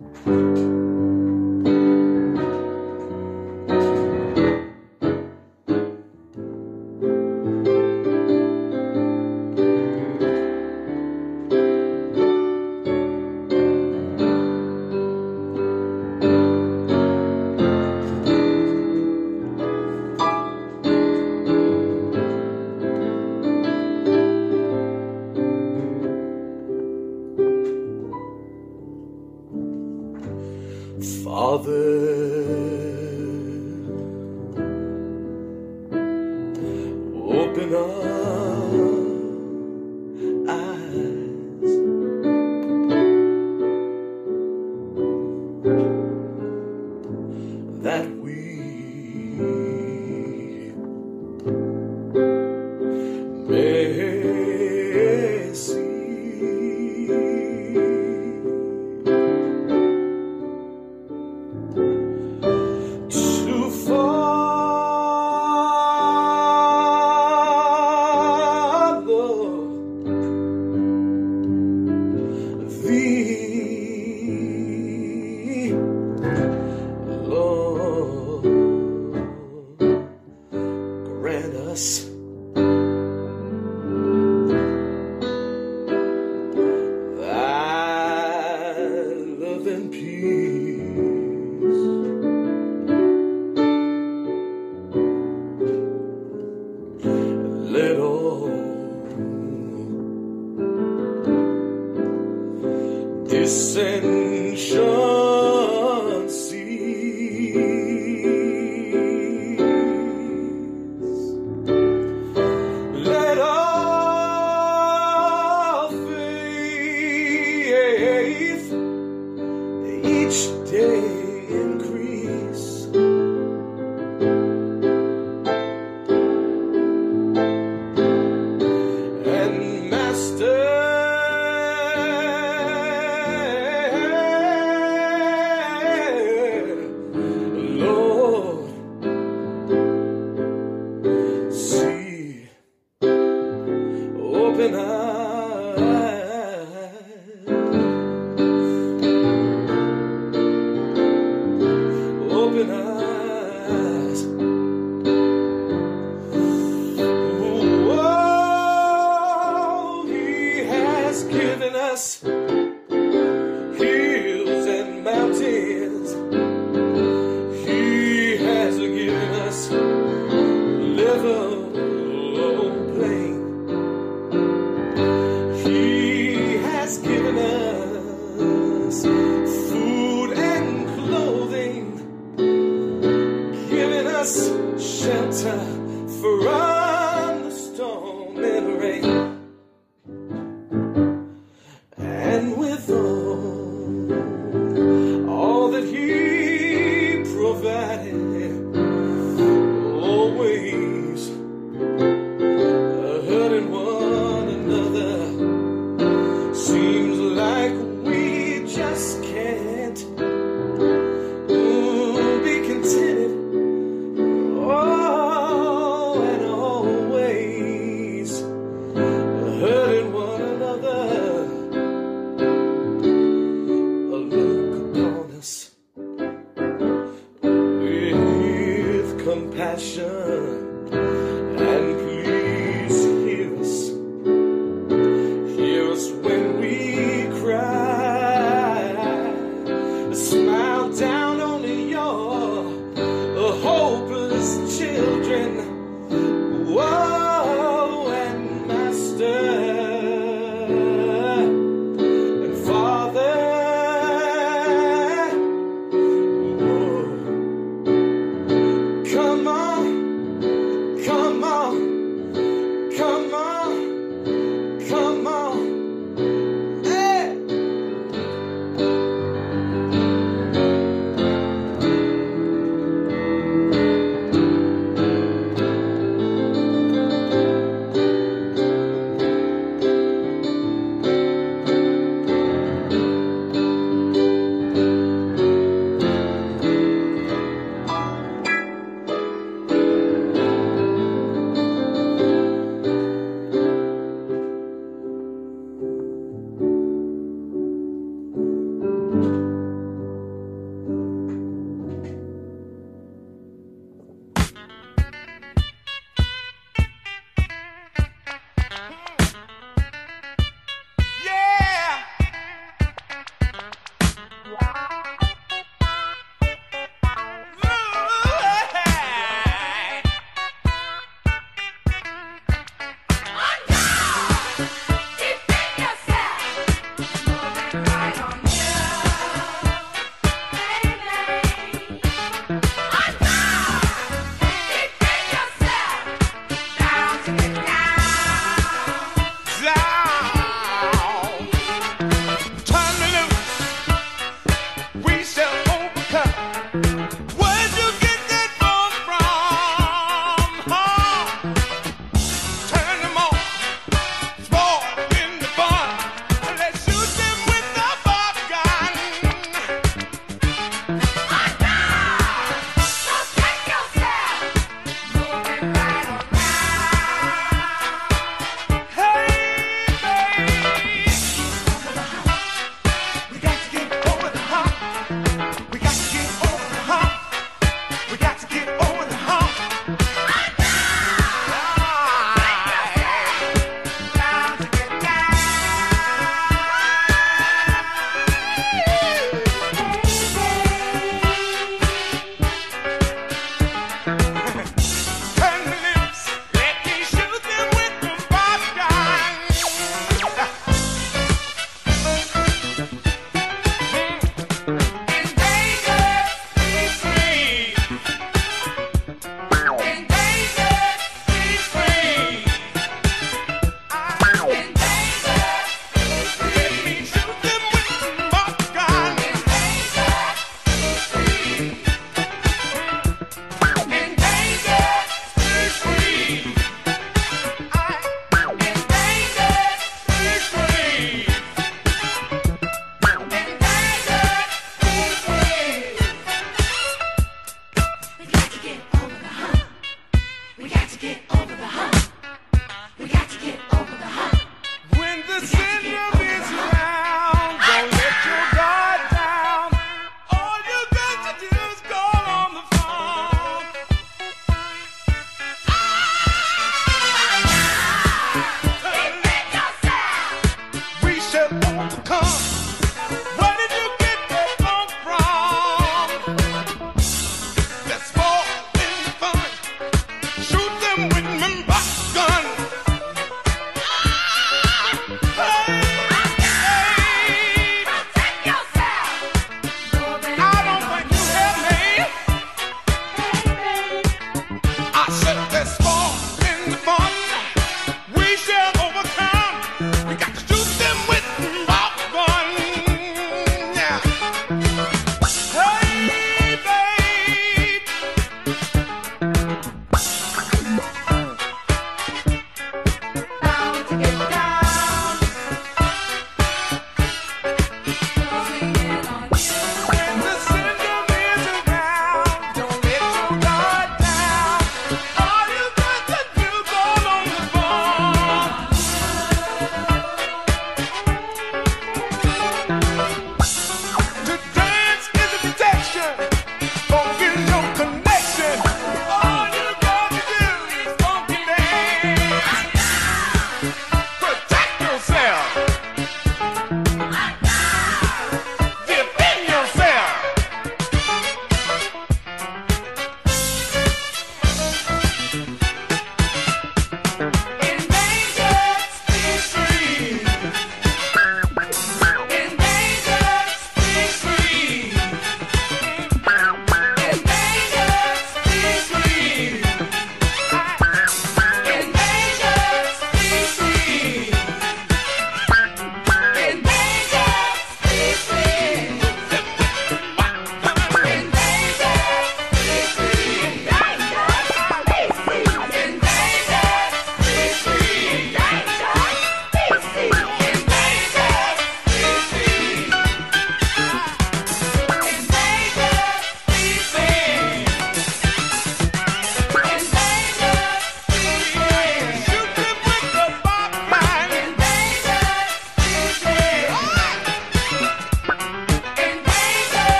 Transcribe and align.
Father, 0.00 0.69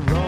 the 0.00 0.12
wrong 0.12 0.27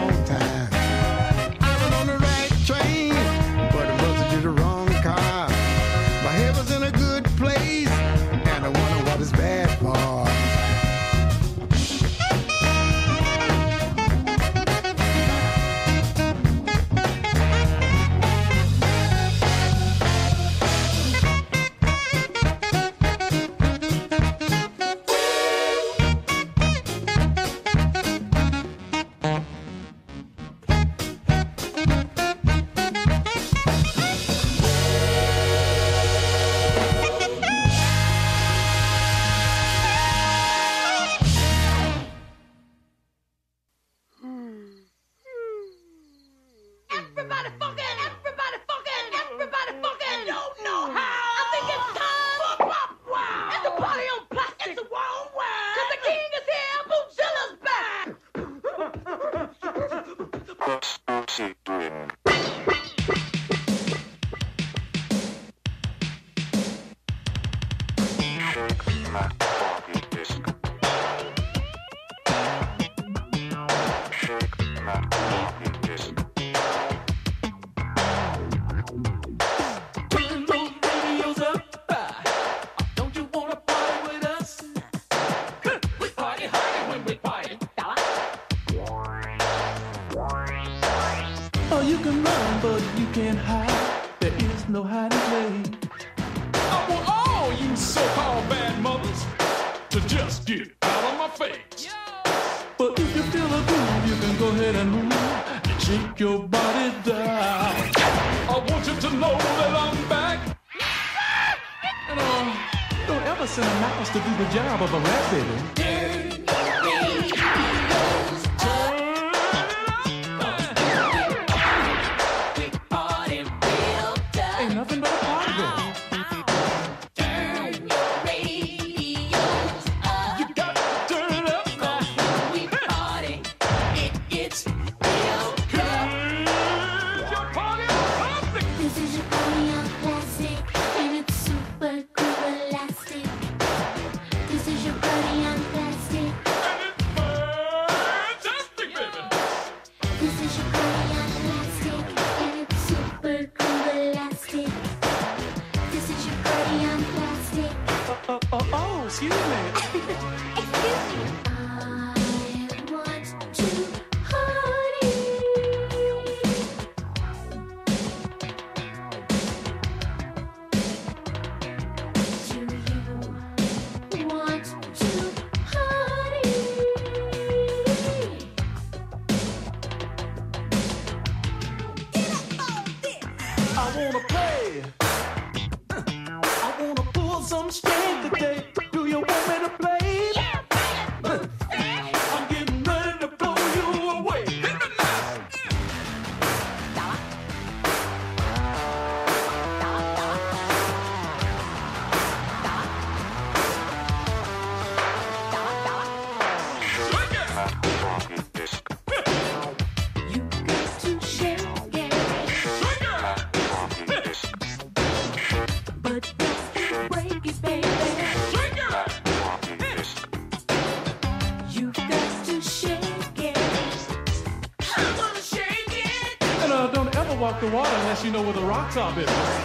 unless 228.11 228.25
you 228.25 228.31
know 228.31 228.41
where 228.41 228.51
the 228.51 228.59
rocks 228.59 228.97
are, 228.97 229.15
baby. 229.15 229.60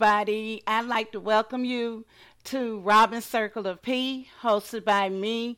Everybody. 0.00 0.62
I'd 0.64 0.86
like 0.86 1.10
to 1.10 1.18
welcome 1.18 1.64
you 1.64 2.06
to 2.44 2.78
Robin 2.78 3.20
Circle 3.20 3.66
of 3.66 3.82
P, 3.82 4.28
hosted 4.42 4.84
by 4.84 5.08
me, 5.08 5.56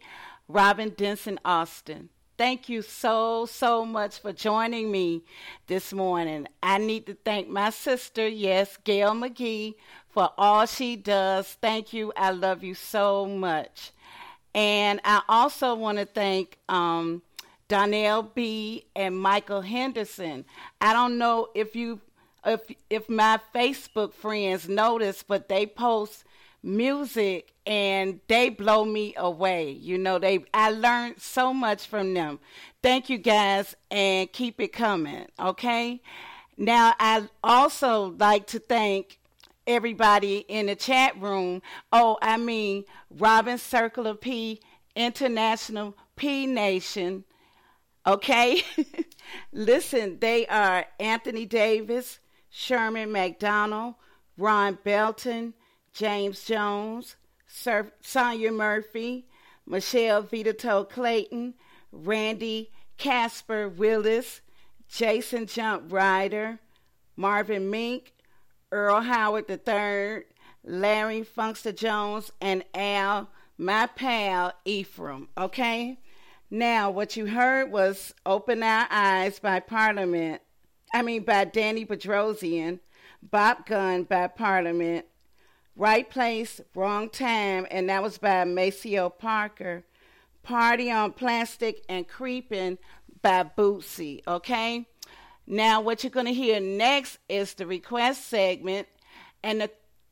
Robin 0.48 0.94
Denson 0.96 1.38
Austin. 1.44 2.08
Thank 2.38 2.70
you 2.70 2.80
so, 2.80 3.44
so 3.44 3.84
much 3.84 4.18
for 4.18 4.32
joining 4.32 4.90
me 4.90 5.24
this 5.66 5.92
morning. 5.92 6.48
I 6.62 6.78
need 6.78 7.04
to 7.08 7.18
thank 7.22 7.48
my 7.50 7.68
sister, 7.68 8.26
yes, 8.26 8.78
Gail 8.82 9.12
McGee, 9.12 9.74
for 10.08 10.30
all 10.38 10.64
she 10.64 10.96
does. 10.96 11.58
Thank 11.60 11.92
you. 11.92 12.10
I 12.16 12.30
love 12.30 12.64
you 12.64 12.72
so 12.72 13.26
much. 13.26 13.90
And 14.54 15.02
I 15.04 15.20
also 15.28 15.74
want 15.74 15.98
to 15.98 16.06
thank 16.06 16.56
um, 16.66 17.20
Donnell 17.68 18.22
B. 18.22 18.86
and 18.96 19.18
Michael 19.18 19.60
Henderson. 19.60 20.46
I 20.80 20.94
don't 20.94 21.18
know 21.18 21.48
if 21.54 21.76
you 21.76 22.00
if 22.44 22.60
if 22.88 23.08
my 23.08 23.40
Facebook 23.54 24.14
friends 24.14 24.68
notice, 24.68 25.22
but 25.22 25.48
they 25.48 25.66
post 25.66 26.24
music 26.62 27.52
and 27.66 28.20
they 28.28 28.48
blow 28.48 28.84
me 28.84 29.14
away. 29.16 29.70
You 29.70 29.98
know, 29.98 30.18
they 30.18 30.44
I 30.52 30.70
learned 30.70 31.20
so 31.20 31.52
much 31.52 31.86
from 31.86 32.14
them. 32.14 32.40
Thank 32.82 33.10
you 33.10 33.18
guys 33.18 33.76
and 33.90 34.30
keep 34.32 34.60
it 34.60 34.72
coming, 34.72 35.26
okay? 35.38 36.00
Now 36.56 36.94
I 36.98 37.28
also 37.42 38.14
like 38.18 38.46
to 38.48 38.58
thank 38.58 39.18
everybody 39.66 40.44
in 40.48 40.66
the 40.66 40.76
chat 40.76 41.20
room. 41.20 41.62
Oh, 41.92 42.18
I 42.20 42.36
mean 42.36 42.84
Robin 43.10 43.58
Circle 43.58 44.06
of 44.06 44.20
P 44.20 44.60
International 44.94 45.96
P 46.16 46.46
Nation. 46.46 47.24
Okay? 48.06 48.62
Listen, 49.52 50.18
they 50.20 50.46
are 50.46 50.86
Anthony 50.98 51.44
Davis, 51.44 52.18
Sherman 52.50 53.12
McDonald, 53.12 53.94
Ron 54.36 54.78
Belton, 54.82 55.54
James 55.92 56.44
Jones, 56.44 57.16
Sir, 57.46 57.92
Sonia 58.00 58.52
Murphy, 58.52 59.26
Michelle 59.66 60.22
Vitato 60.22 60.88
Clayton, 60.88 61.54
Randy 61.92 62.70
Casper 62.98 63.68
Willis, 63.68 64.40
Jason 64.88 65.46
Jump 65.46 65.92
Ryder, 65.92 66.58
Marvin 67.16 67.70
Mink, 67.70 68.12
Earl 68.72 69.02
Howard 69.02 69.48
III, 69.48 70.24
Larry 70.64 71.22
Funkster 71.22 71.74
Jones, 71.74 72.32
and 72.40 72.64
Al, 72.74 73.30
my 73.56 73.86
pal 73.86 74.52
Ephraim. 74.64 75.28
Okay? 75.38 75.98
Now, 76.50 76.90
what 76.90 77.16
you 77.16 77.26
heard 77.26 77.70
was 77.70 78.12
Open 78.26 78.62
Our 78.62 78.86
Eyes 78.90 79.38
by 79.38 79.60
Parliament 79.60 80.42
I 80.92 81.02
mean, 81.02 81.22
by 81.22 81.44
Danny 81.44 81.86
Bedrosian, 81.86 82.80
Bop 83.22 83.66
Gun 83.66 84.04
by 84.04 84.26
Parliament, 84.26 85.06
Right 85.76 86.08
Place, 86.08 86.60
Wrong 86.74 87.08
Time, 87.08 87.66
and 87.70 87.88
that 87.88 88.02
was 88.02 88.18
by 88.18 88.44
Maceo 88.44 89.08
Parker, 89.08 89.84
Party 90.42 90.90
on 90.90 91.12
Plastic 91.12 91.84
and 91.88 92.08
Creeping 92.08 92.78
by 93.22 93.44
Bootsy, 93.44 94.22
okay? 94.26 94.86
Now, 95.46 95.80
what 95.80 96.02
you're 96.02 96.10
going 96.10 96.26
to 96.26 96.32
hear 96.32 96.60
next 96.60 97.18
is 97.28 97.54
the 97.54 97.66
request 97.66 98.28
segment, 98.28 98.88
and 99.42 99.60
the, 99.60 99.70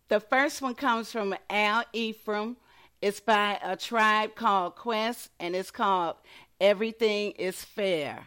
the 0.08 0.20
first 0.20 0.62
one 0.62 0.74
comes 0.74 1.10
from 1.10 1.34
Al 1.50 1.84
Ephraim. 1.92 2.56
It's 3.00 3.20
by 3.20 3.58
a 3.62 3.76
tribe 3.76 4.34
called 4.34 4.76
Quest, 4.76 5.30
and 5.38 5.54
it's 5.54 5.70
called 5.70 6.16
Everything 6.60 7.32
is 7.32 7.64
Fair. 7.64 8.26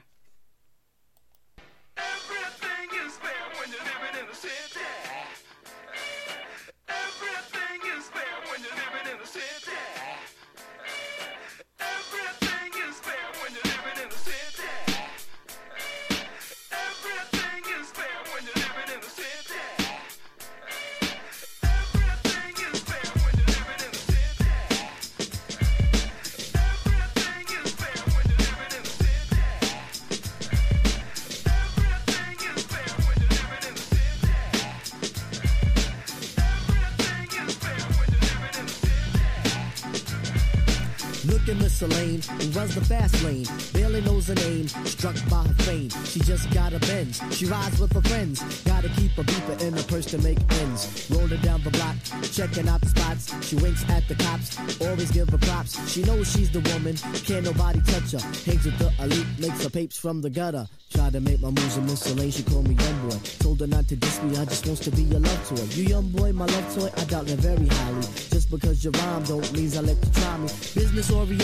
Elaine, 41.60 42.22
who 42.22 42.50
runs 42.52 42.76
the 42.76 42.82
fast 42.82 43.24
lane. 43.24 43.46
Barely 43.74 44.02
knows 44.02 44.28
her 44.28 44.36
name, 44.36 44.68
struck 44.86 45.16
by 45.30 45.44
her 45.44 45.54
fame. 45.66 45.90
She 46.06 46.20
just 46.22 46.50
got 46.52 46.72
a 46.72 46.80
Benz. 46.80 47.22
She 47.36 47.46
rides 47.46 47.80
with 47.80 47.92
her 47.94 48.02
friends. 48.02 48.42
Gotta 48.64 48.90
keep 48.90 49.18
a 49.18 49.24
beeper 49.24 49.62
in 49.62 49.74
her 49.74 49.84
purse 49.84 50.06
to 50.08 50.18
make 50.20 50.40
ends. 50.62 51.10
Rolling 51.12 51.42
down 51.42 51.62
the 51.64 51.72
block, 51.72 51.96
checking 52.32 52.70
out 52.70 52.80
the 52.82 52.88
spots. 52.88 53.34
She 53.46 53.56
winks 53.58 53.84
at 53.90 54.08
the 54.08 54.16
cops, 54.16 54.58
always 54.82 55.12
give 55.12 55.30
her 55.30 55.38
props. 55.40 55.76
She 55.92 56.04
knows 56.04 56.32
she's 56.32 56.52
the 56.52 56.62
woman, 56.72 56.96
can't 57.26 57.44
nobody 57.44 57.82
touch 57.82 58.12
her. 58.14 58.20
Hangs 58.20 58.66
with 58.66 58.78
the 58.80 58.94
elite, 59.04 59.28
makes 59.40 59.64
her 59.64 59.70
papes 59.70 59.98
from 59.98 60.22
the 60.22 60.30
gutter. 60.30 60.68
Tried 60.94 61.14
to 61.14 61.22
make 61.22 61.42
my 61.42 61.50
moves 61.50 61.78
in 61.78 61.86
Miss 61.86 62.12
Elaine, 62.12 62.32
she 62.32 62.44
called 62.44 62.68
me 62.68 62.76
young 62.76 63.10
boy. 63.10 63.18
Told 63.40 63.60
her 63.60 63.68
not 63.68 63.88
to 63.90 63.96
diss 63.96 64.22
me, 64.24 64.38
I 64.38 64.46
just 64.46 64.66
wants 64.66 64.82
to 64.82 64.92
be 64.92 65.04
your 65.04 65.20
love 65.20 65.50
toy. 65.50 65.64
You 65.76 65.84
young 65.84 66.10
boy, 66.10 66.32
my 66.34 66.46
love 66.46 66.76
toy, 66.76 66.90
I 66.96 67.06
doubt 67.06 67.28
that 67.28 67.40
very 67.40 67.68
highly. 67.68 68.02
Just 68.32 68.50
because 68.50 68.84
you 68.84 68.92
rhyme 68.92 69.24
don't 69.24 69.52
mean 69.54 69.72
I 69.78 69.82
let 69.82 69.98
you 70.04 70.12
try 70.14 70.38
me. 70.38 70.48
Business 70.76 71.12
oriented, 71.12 71.41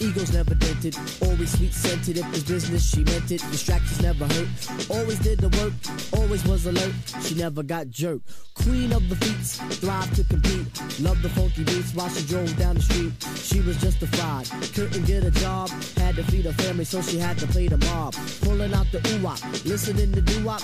egos 0.00 0.32
never 0.32 0.54
dented. 0.54 0.96
Always 1.22 1.56
sweet 1.56 1.72
scented, 1.72 2.18
if 2.18 2.26
it's 2.28 2.42
business, 2.42 2.90
she 2.90 3.04
meant 3.04 3.30
it. 3.30 3.40
Distractions 3.50 4.02
never 4.02 4.26
hurt. 4.26 4.48
Always 4.90 5.18
did 5.18 5.38
the 5.38 5.48
work, 5.60 5.72
always 6.12 6.44
was 6.46 6.66
alert. 6.66 6.94
She 7.22 7.34
never 7.34 7.62
got 7.62 7.88
jerked. 7.90 8.30
Queen 8.54 8.92
of 8.92 9.08
the 9.08 9.16
feats, 9.16 9.56
thrive 9.80 10.14
to 10.16 10.24
compete. 10.24 10.66
Love 11.00 11.20
the 11.22 11.28
funky 11.30 11.64
beats 11.64 11.94
while 11.94 12.08
she 12.08 12.26
drove 12.26 12.56
down 12.56 12.76
the 12.76 12.82
street. 12.82 13.12
She 13.36 13.60
was 13.60 13.76
justified, 13.80 14.46
couldn't 14.74 15.06
get 15.06 15.24
a 15.24 15.30
job. 15.30 15.70
Had 15.96 16.16
to 16.16 16.24
feed 16.24 16.44
her 16.44 16.52
family, 16.52 16.84
so 16.84 17.00
she 17.02 17.18
had 17.18 17.38
to 17.38 17.46
play 17.46 17.68
the 17.68 17.78
mob. 17.78 18.14
Pulling 18.42 18.74
out 18.74 18.86
the 18.92 19.00
ooh-wop, 19.14 19.40
listening 19.64 20.12
to 20.12 20.20
doo-wop. 20.20 20.62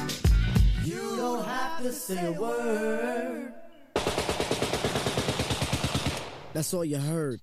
You 0.84 1.16
don't 1.16 1.44
have 1.44 1.82
to 1.82 1.92
say 1.92 2.26
a 2.26 2.32
word. 2.32 3.52
That's 6.52 6.72
all 6.72 6.84
you 6.84 6.98
heard. 6.98 7.40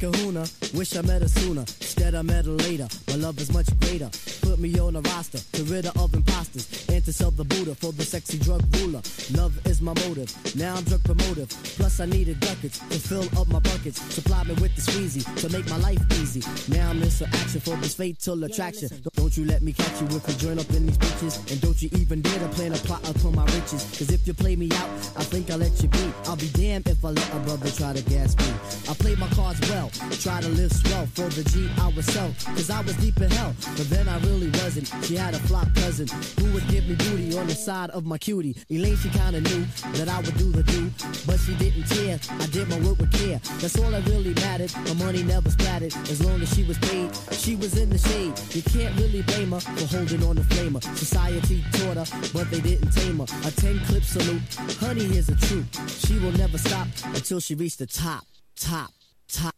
Kahuna, 0.00 0.46
wish 0.74 0.96
I 0.96 1.02
met 1.02 1.22
her 1.22 1.28
sooner. 1.28 1.60
Instead, 1.60 2.14
I 2.14 2.22
met 2.22 2.46
her 2.46 2.52
later. 2.52 2.88
My 3.08 3.16
love 3.16 3.38
is 3.38 3.52
much 3.52 3.68
greater. 3.80 4.10
Put 4.50 4.58
me 4.58 4.76
on 4.80 4.96
a 4.96 5.00
roster 5.02 5.38
to 5.38 5.62
rid 5.72 5.84
her 5.84 5.92
of 6.00 6.12
imposters 6.12 6.84
and 6.88 7.04
to 7.04 7.12
sell 7.12 7.30
the 7.30 7.44
Buddha 7.44 7.72
for 7.76 7.92
the 7.92 8.02
sexy 8.02 8.36
drug 8.36 8.60
ruler. 8.78 9.00
Love 9.32 9.54
is 9.64 9.80
my 9.80 9.94
motive. 10.02 10.34
Now 10.56 10.74
I'm 10.74 10.82
drug 10.82 11.02
promotive. 11.04 11.50
Plus, 11.76 12.00
I 12.00 12.06
needed 12.06 12.40
ducats 12.40 12.80
to 12.80 12.98
fill 12.98 13.28
up 13.38 13.46
my 13.46 13.60
buckets. 13.60 14.02
Supply 14.12 14.42
me 14.42 14.54
with 14.54 14.74
the 14.74 14.82
squeezy 14.82 15.22
to 15.42 15.48
make 15.50 15.70
my 15.70 15.76
life 15.76 16.02
easy. 16.20 16.42
Now 16.66 16.90
I'm 16.90 17.00
in 17.00 17.10
some 17.10 17.28
action 17.28 17.60
for 17.60 17.76
this 17.76 17.94
fatal 17.94 18.42
attraction. 18.42 18.88
Don't 19.14 19.36
you 19.36 19.44
let 19.44 19.62
me 19.62 19.72
catch 19.72 20.00
you 20.00 20.08
if 20.08 20.26
you 20.26 20.34
join 20.34 20.58
up 20.58 20.68
in 20.70 20.86
these 20.86 20.98
bitches. 20.98 21.48
And 21.52 21.60
don't 21.60 21.80
you 21.80 21.88
even 21.92 22.20
dare 22.20 22.40
to 22.40 22.48
plan 22.48 22.72
a 22.72 22.76
plot 22.78 23.08
upon 23.08 23.36
my 23.36 23.44
riches. 23.54 23.86
Cause 23.96 24.10
if 24.10 24.26
you 24.26 24.34
play 24.34 24.56
me 24.56 24.68
out, 24.72 24.90
I 25.14 25.22
think 25.30 25.48
I'll 25.52 25.58
let 25.58 25.80
you 25.80 25.88
be. 25.88 26.12
I'll 26.26 26.34
be 26.34 26.48
damned 26.48 26.88
if 26.88 27.04
I 27.04 27.10
let 27.10 27.34
a 27.34 27.38
brother 27.38 27.70
try 27.70 27.92
to 27.92 28.02
gas 28.10 28.36
me. 28.36 28.50
I 28.90 28.94
play 28.94 29.14
my 29.14 29.28
cards 29.28 29.60
well. 29.70 29.90
Try 30.18 30.40
to 30.40 30.48
live 30.48 30.72
swell 30.72 31.06
for 31.06 31.28
the 31.38 31.44
G 31.44 31.70
I 31.78 31.86
was 31.94 32.06
sell. 32.06 32.34
Cause 32.46 32.68
I 32.68 32.80
was 32.80 32.96
deep 32.96 33.16
in 33.20 33.30
hell, 33.30 33.54
but 33.76 33.88
then 33.90 34.08
I 34.08 34.18
really 34.18 34.39
wasn't. 34.48 34.90
She 35.04 35.16
had 35.16 35.34
a 35.34 35.38
flop 35.38 35.68
cousin 35.74 36.08
who 36.38 36.52
would 36.52 36.66
give 36.68 36.88
me 36.88 36.94
booty 36.94 37.36
on 37.38 37.46
the 37.46 37.54
side 37.54 37.90
of 37.90 38.04
my 38.04 38.18
cutie. 38.18 38.56
Elaine, 38.70 38.96
she 38.96 39.10
kinda 39.10 39.40
knew 39.40 39.64
that 39.94 40.08
I 40.08 40.20
would 40.20 40.36
do 40.38 40.50
the 40.50 40.62
do, 40.62 40.90
but 41.26 41.38
she 41.40 41.54
didn't 41.54 41.84
care. 41.84 42.18
I 42.40 42.46
did 42.46 42.68
my 42.68 42.78
work 42.80 42.98
with 42.98 43.12
care. 43.12 43.40
That's 43.60 43.78
all 43.78 43.90
that 43.90 44.06
really 44.06 44.34
mattered. 44.34 44.72
My 44.86 44.94
money 45.04 45.22
never 45.22 45.50
splattered 45.50 45.94
as 46.08 46.24
long 46.24 46.40
as 46.40 46.52
she 46.54 46.62
was 46.64 46.78
paid. 46.78 47.10
She 47.32 47.56
was 47.56 47.76
in 47.76 47.90
the 47.90 47.98
shade. 47.98 48.32
You 48.54 48.62
can't 48.62 48.94
really 48.96 49.22
blame 49.22 49.52
her 49.52 49.60
for 49.60 49.96
holding 49.96 50.22
on 50.24 50.36
the 50.36 50.42
flamer. 50.42 50.82
Society 50.96 51.64
taught 51.72 51.96
her, 51.96 52.06
but 52.32 52.50
they 52.50 52.60
didn't 52.60 52.90
tame 52.92 53.18
her. 53.18 53.26
A 53.46 53.50
10 53.50 53.78
clip 53.86 54.04
salute. 54.04 54.42
Honey, 54.80 55.04
here's 55.04 55.26
the 55.26 55.36
truth. 55.46 55.68
She 56.06 56.18
will 56.18 56.32
never 56.32 56.58
stop 56.58 56.88
until 57.04 57.40
she 57.40 57.54
reached 57.54 57.78
the 57.78 57.86
top, 57.86 58.24
top, 58.56 58.90
top. 59.28 59.54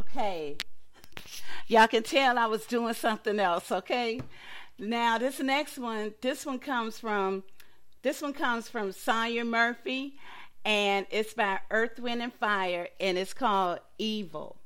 Okay. 0.00 0.56
Y'all 1.70 1.86
can 1.86 2.02
tell 2.02 2.38
I 2.38 2.46
was 2.46 2.64
doing 2.64 2.94
something 2.94 3.38
else, 3.38 3.70
okay? 3.70 4.22
Now 4.78 5.18
this 5.18 5.38
next 5.38 5.76
one, 5.76 6.14
this 6.22 6.46
one 6.46 6.58
comes 6.58 6.98
from 6.98 7.42
this 8.00 8.22
one 8.22 8.32
comes 8.32 8.68
from 8.70 8.92
Sonya 8.92 9.44
Murphy 9.44 10.14
and 10.64 11.04
it's 11.10 11.34
by 11.34 11.58
Earth, 11.70 11.98
Wind 11.98 12.22
and 12.22 12.32
Fire 12.32 12.88
and 12.98 13.18
it's 13.18 13.34
called 13.34 13.80
Evil. 13.98 14.57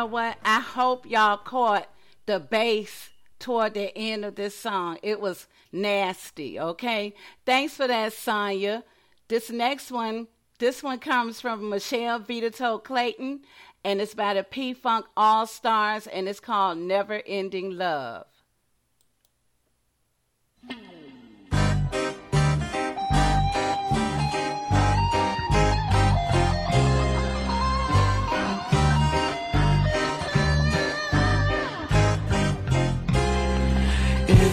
know 0.00 0.06
what? 0.06 0.38
I 0.42 0.60
hope 0.60 1.04
y'all 1.04 1.36
caught 1.36 1.86
the 2.24 2.40
bass 2.40 3.10
toward 3.38 3.74
the 3.74 3.94
end 3.94 4.24
of 4.24 4.34
this 4.34 4.56
song. 4.56 4.96
It 5.02 5.20
was 5.20 5.46
nasty, 5.72 6.58
okay? 6.58 7.12
Thanks 7.44 7.74
for 7.74 7.86
that, 7.86 8.14
Sonya. 8.14 8.84
This 9.28 9.50
next 9.50 9.90
one, 9.90 10.28
this 10.58 10.82
one 10.82 11.00
comes 11.00 11.38
from 11.42 11.68
Michelle 11.68 12.18
Vitato 12.18 12.82
Clayton, 12.82 13.40
and 13.84 14.00
it's 14.00 14.14
by 14.14 14.32
the 14.32 14.42
P 14.42 14.72
Funk 14.72 15.04
All 15.18 15.46
Stars, 15.46 16.06
and 16.06 16.26
it's 16.30 16.40
called 16.40 16.78
Never 16.78 17.20
Ending 17.26 17.76
Love. 17.76 18.24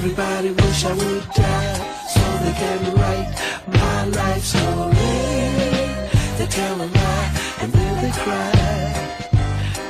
Everybody 0.10 0.51
wish 0.51 0.86
I 0.86 0.93
would 0.93 1.30
die 1.36 1.76
so 2.08 2.22
they 2.41 2.53
can 2.53 2.95
write 2.95 3.30
my 3.68 4.05
life 4.05 4.41
story. 4.41 4.93
They 6.38 6.47
tell 6.47 6.76
a 6.82 6.88
lie 6.88 7.32
and 7.60 7.74
then 7.74 8.01
they 8.01 8.12
cry, 8.12 8.53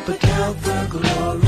but 0.07 0.19
count 0.19 0.59
the 0.63 0.87
glory. 0.89 1.46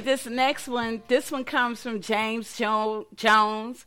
This 0.00 0.26
next 0.26 0.66
one, 0.66 1.02
this 1.08 1.30
one 1.30 1.44
comes 1.44 1.82
from 1.82 2.00
James 2.00 2.56
jo- 2.56 3.06
Jones, 3.14 3.84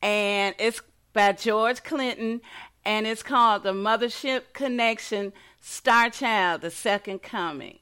and 0.00 0.54
it's 0.58 0.80
by 1.12 1.32
George 1.32 1.82
Clinton, 1.82 2.40
and 2.84 3.06
it's 3.06 3.22
called 3.22 3.62
The 3.62 3.72
Mothership 3.72 4.52
Connection 4.54 5.32
Star 5.60 6.08
Child, 6.08 6.62
The 6.62 6.70
Second 6.70 7.22
Coming. 7.22 7.78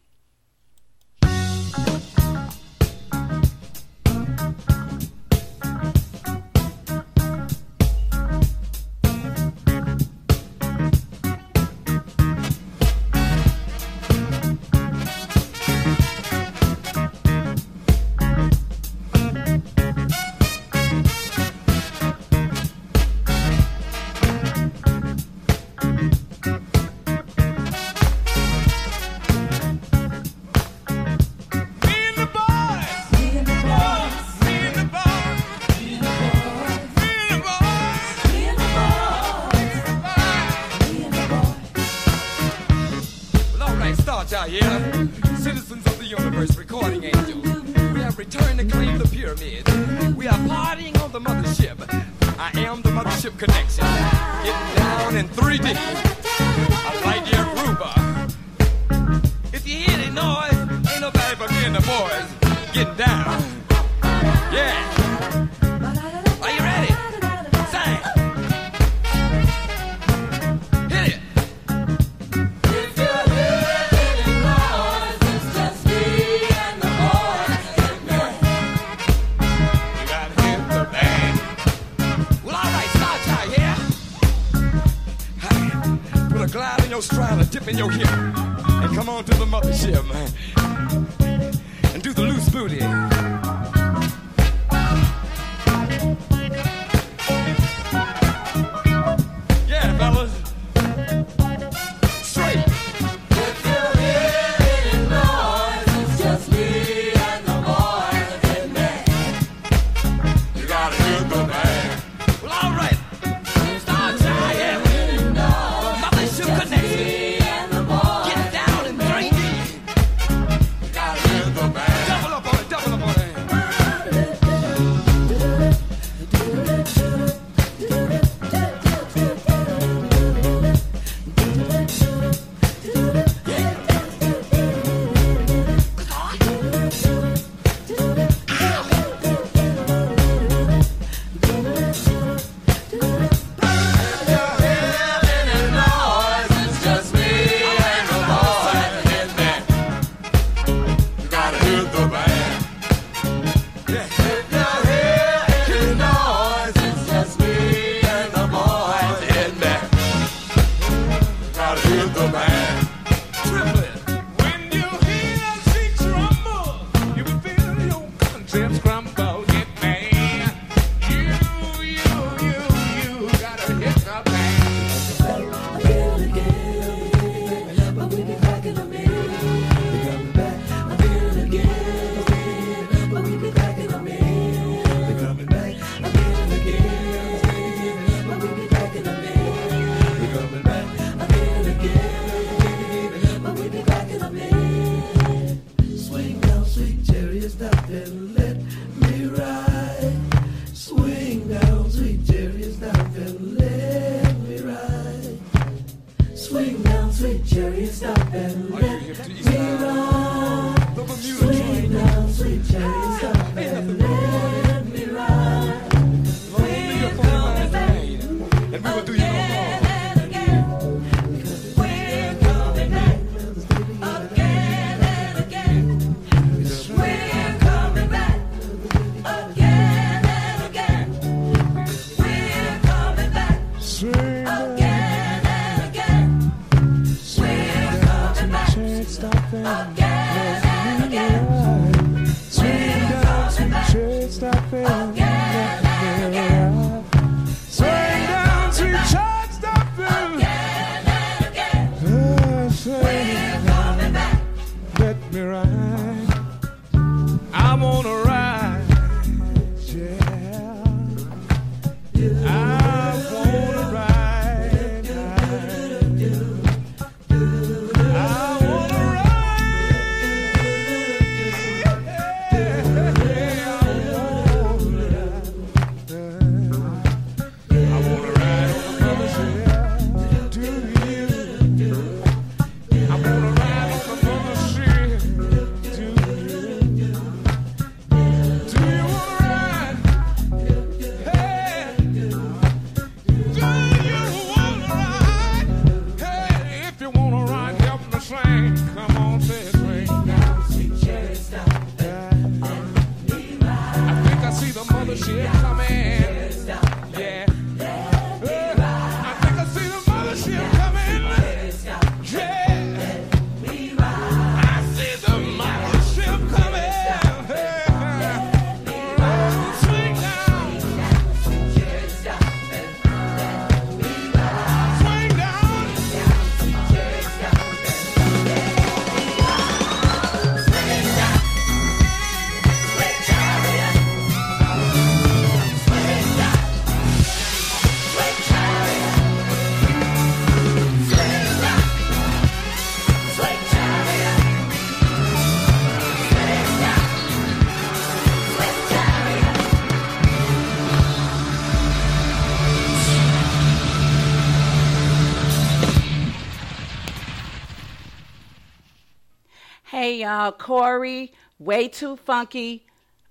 uh, 360.28 360.52
Corey, 360.52 361.32
way 361.58 361.88
too 361.88 362.16
funky. 362.16 362.86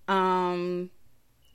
Um, 0.08 0.90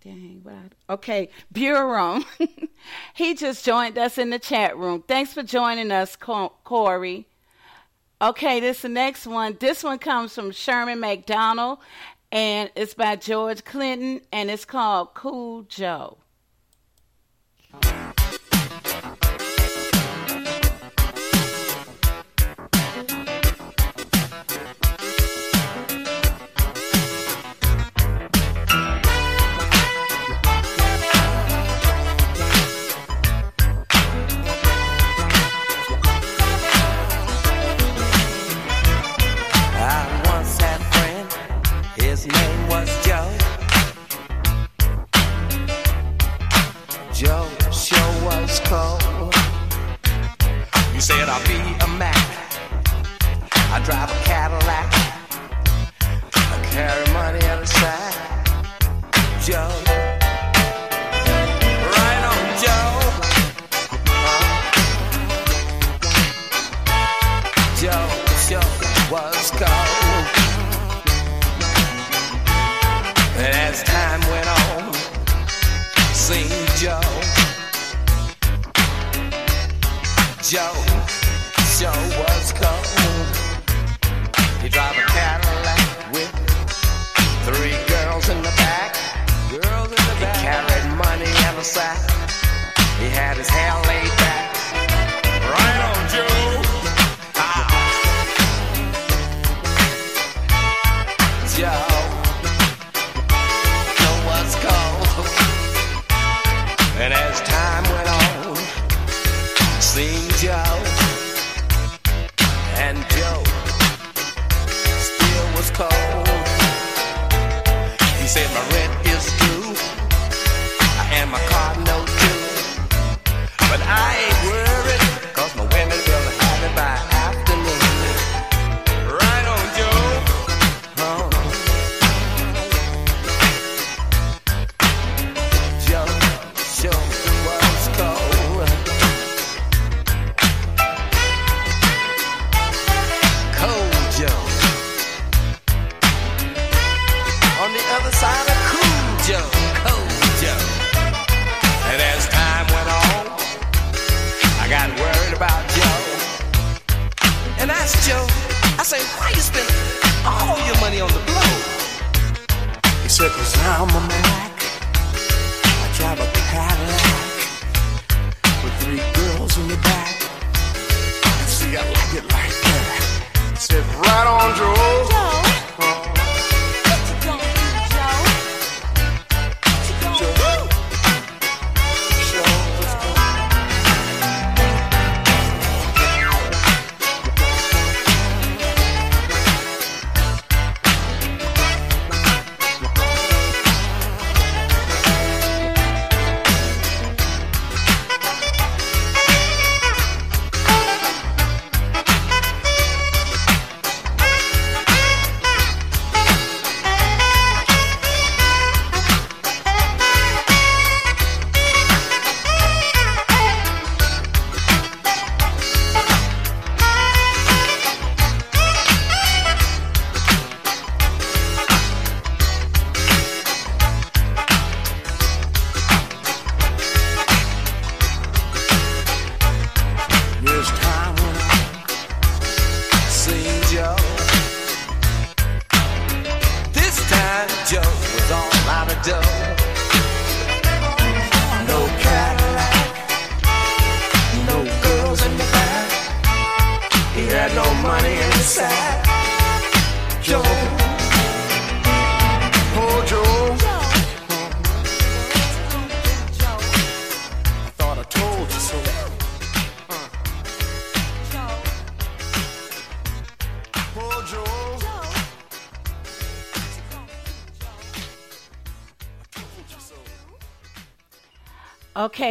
dang, 0.03 0.41
what? 0.43 0.55
I, 0.89 0.93
okay, 0.95 1.29
Bureau. 1.51 2.21
he 3.15 3.35
just 3.35 3.65
joined 3.65 3.99
us 3.99 4.19
in 4.19 4.31
the 4.31 4.39
chat 4.39 4.77
room. 4.77 5.03
Thanks 5.07 5.35
for 5.35 5.43
joining 5.43 5.91
us, 5.91 6.17
Corey. 6.17 7.27
Okay, 8.21 8.61
this 8.61 8.77
is 8.77 8.83
the 8.83 8.89
next 8.89 9.27
one. 9.27 9.57
This 9.59 9.83
one 9.83 9.99
comes 9.99 10.35
from 10.35 10.53
Sherman 10.53 11.01
McDonald, 11.01 11.79
and 12.31 12.71
it's 12.77 12.95
by 12.95 13.17
George 13.17 13.65
Clinton, 13.65 14.21
and 14.33 14.49
it's 14.49 14.65
called 14.65 15.15
Cool 15.15 15.63
Joe. 15.65 16.19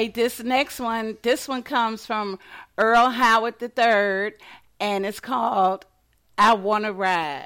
Okay, 0.01 0.09
this 0.09 0.39
next 0.39 0.79
one, 0.79 1.19
this 1.21 1.47
one 1.47 1.61
comes 1.61 2.07
from 2.07 2.39
Earl 2.75 3.11
Howard 3.11 3.61
III, 3.61 4.33
and 4.79 5.05
it's 5.05 5.19
called 5.19 5.85
I 6.39 6.55
Want 6.55 6.85
to 6.85 6.91
Ride. 6.91 7.40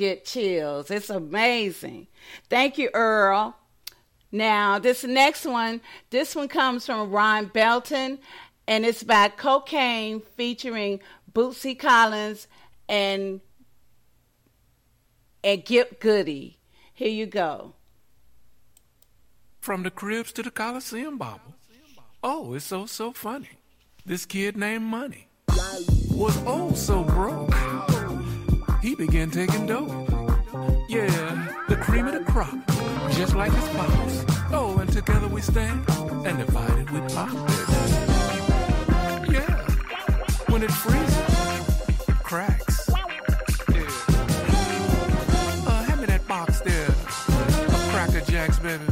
Get 0.00 0.24
chills. 0.24 0.90
It's 0.90 1.10
amazing. 1.10 2.06
Thank 2.48 2.78
you, 2.78 2.88
Earl. 2.94 3.54
Now, 4.32 4.78
this 4.78 5.04
next 5.04 5.44
one, 5.44 5.82
this 6.08 6.34
one 6.34 6.48
comes 6.48 6.86
from 6.86 7.10
Ron 7.10 7.50
Belton, 7.52 8.18
and 8.66 8.86
it's 8.86 9.02
by 9.02 9.28
Kokane 9.28 10.24
featuring 10.38 11.00
Bootsy 11.30 11.78
Collins 11.78 12.48
and 12.88 13.42
and 15.44 15.66
Gip 15.66 16.00
Goody. 16.00 16.56
Here 16.94 17.10
you 17.10 17.26
go. 17.26 17.74
From 19.60 19.82
the 19.82 19.90
cribs 19.90 20.32
to 20.32 20.42
the 20.42 20.50
Coliseum 20.50 21.18
bobble. 21.18 21.56
Oh, 22.24 22.54
it's 22.54 22.64
so, 22.64 22.86
so 22.86 23.12
funny. 23.12 23.50
This 24.06 24.24
kid 24.24 24.56
named 24.56 24.84
Money 24.84 25.28
was 26.10 26.38
oh 26.46 26.72
so 26.72 27.04
broke. 27.04 27.89
He 28.82 28.94
began 28.94 29.30
taking 29.30 29.66
dope. 29.66 29.88
Yeah, 30.88 31.54
the 31.68 31.76
cream 31.76 32.06
of 32.06 32.14
the 32.14 32.24
crop, 32.30 32.54
just 33.12 33.34
like 33.34 33.52
his 33.52 33.68
pops. 33.70 34.24
Oh, 34.52 34.78
and 34.80 34.90
together 34.90 35.28
we 35.28 35.42
stand 35.42 35.88
and 36.26 36.38
divided 36.38 36.90
we 36.90 37.00
pop. 37.14 37.32
Yeah, 39.28 39.50
when 40.48 40.62
it 40.62 40.70
freezes, 40.70 42.16
cracks. 42.22 42.88
Yeah. 43.68 43.86
Uh, 45.66 45.82
hand 45.84 46.00
me 46.00 46.06
that 46.06 46.26
box 46.26 46.60
there 46.60 46.88
Cracker 47.90 48.20
Jacks, 48.22 48.58
baby. 48.58 48.89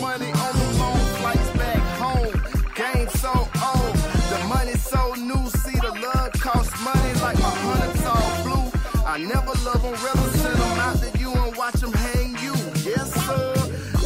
Money 0.00 0.30
on 0.32 0.52
the 0.58 0.78
long 0.78 0.98
flights 1.18 1.50
back 1.58 1.82
home. 2.02 2.34
Game 2.74 3.08
so 3.08 3.32
old, 3.32 3.94
the 4.32 4.38
money 4.48 4.76
so 4.92 5.14
new. 5.14 5.48
See, 5.50 5.78
the 5.78 5.92
love 6.06 6.32
costs 6.32 6.76
money 6.84 7.12
like 7.20 7.38
my 7.38 7.54
hundreds 7.66 8.04
all 8.04 8.44
blue. 8.44 8.70
I 9.06 9.18
never 9.18 9.52
love 9.64 9.82
them, 9.82 9.94
rather 10.04 10.30
send 10.38 10.56
them 10.56 10.78
out 10.86 10.96
to 11.02 11.18
you 11.18 11.32
and 11.32 11.56
watch 11.56 11.80
them 11.80 11.92
hang 11.92 12.32
you. 12.44 12.54
Yes, 12.84 13.12
sir. 13.26 13.54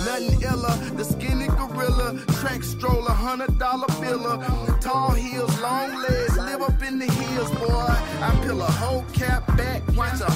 Nothing 0.04 0.40
iller, 0.42 0.76
the 0.96 1.04
skinny 1.04 1.46
gorilla, 1.48 2.18
track 2.40 2.62
stroller, 2.62 3.12
hundred 3.12 3.58
dollar 3.58 3.86
biller, 4.02 4.80
tall 4.80 5.10
heels, 5.12 5.60
long 5.60 5.94
legs, 6.02 6.36
live 6.36 6.62
up 6.62 6.82
in 6.82 6.98
the 6.98 7.06
hills, 7.06 7.50
boy. 7.50 7.94
I 8.26 8.40
peel 8.42 8.60
a 8.62 8.70
whole 8.80 9.04
cap 9.12 9.46
back, 9.56 9.82
watch 9.94 10.20
a 10.20 10.30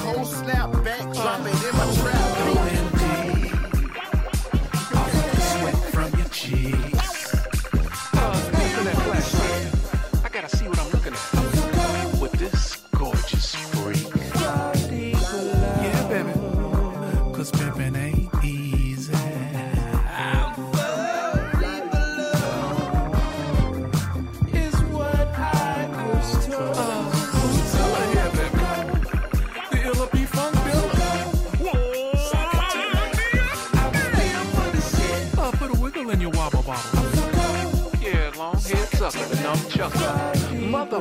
the 39.89 39.99
numb 39.99 40.33
chucker. 40.33 40.55
Mother. 40.55 40.97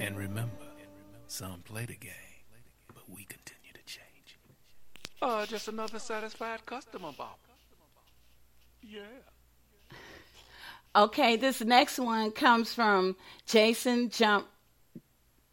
And 0.00 0.16
remember, 0.16 0.50
some 1.26 1.60
play 1.64 1.86
the 1.86 1.96
game, 1.96 2.12
but 2.88 3.02
we 3.08 3.24
continue 3.24 3.72
to 3.72 3.82
change. 3.86 4.38
Uh, 5.22 5.46
just 5.46 5.68
another 5.68 5.98
satisfied 5.98 6.64
customer, 6.66 7.12
Bob. 7.16 7.36
Yeah. 8.82 9.00
Okay, 10.96 11.36
this 11.36 11.60
next 11.60 11.98
one 11.98 12.30
comes 12.30 12.72
from 12.72 13.16
Jason 13.46 14.10
Jump. 14.10 14.46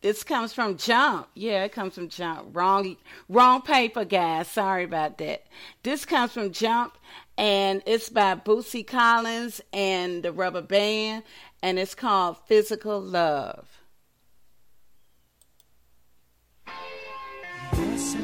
This 0.02 0.24
comes 0.24 0.54
from 0.54 0.78
Jump. 0.78 1.30
Yeah, 1.36 1.64
it 1.64 1.72
comes 1.72 1.96
from 1.96 2.10
Jump. 2.10 2.56
Wrong, 2.56 2.98
wrong 3.30 3.62
paper, 3.62 4.04
guys. 4.04 4.48
Sorry 4.48 4.84
about 4.84 5.18
that. 5.20 5.46
This 5.84 6.06
comes 6.06 6.34
from 6.34 6.52
Jump, 6.52 6.98
and 7.42 7.82
it's 7.88 8.08
by 8.08 8.36
Bootsy 8.36 8.86
Collins 8.86 9.62
and 9.74 10.22
the 10.22 10.32
Rubber 10.32 10.62
Band, 10.62 11.24
and 11.64 11.80
it's 11.80 11.96
called 11.96 12.38
Physical 12.46 13.02
Love. 13.02 13.68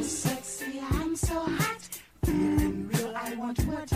Sexy, 0.04 0.80
I'm 0.92 1.16
so 1.16 1.34
hot. 1.34 2.00
Feeling 2.26 2.90
real, 2.90 3.14
I 3.16 3.34
want 3.36 3.60
what 3.66 3.92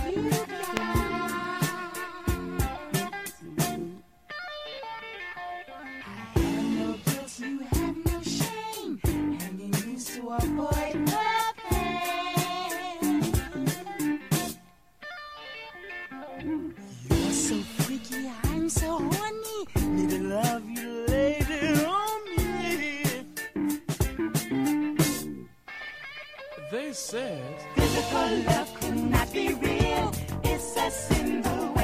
says 26.93 27.41
physical 27.75 28.37
love 28.47 28.73
could 28.73 28.95
not 28.95 29.31
be 29.31 29.53
real. 29.53 30.11
It's 30.43 30.75
a 30.75 30.91
symbol. 30.91 31.80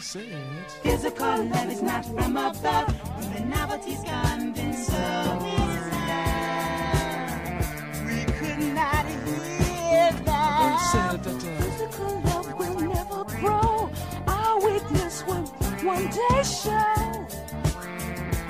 Physical 0.00 1.44
love 1.44 1.70
is 1.70 1.80
not 1.80 2.04
from 2.04 2.36
above. 2.36 2.62
The 3.32 3.44
novelty's 3.44 4.02
gone, 4.02 4.52
been 4.52 4.74
so 4.74 4.92
love. 4.92 5.44
We 8.04 8.24
could 8.24 8.74
not 8.74 9.06
hear 9.06 10.10
that. 10.24 11.20
Physical 11.22 12.20
love 12.22 12.58
will 12.58 12.80
never 12.80 13.24
grow. 13.38 13.88
Our 14.26 14.60
weakness 14.64 15.24
will 15.28 15.46
one 15.86 16.08
day 16.08 16.42
show. 16.42 17.26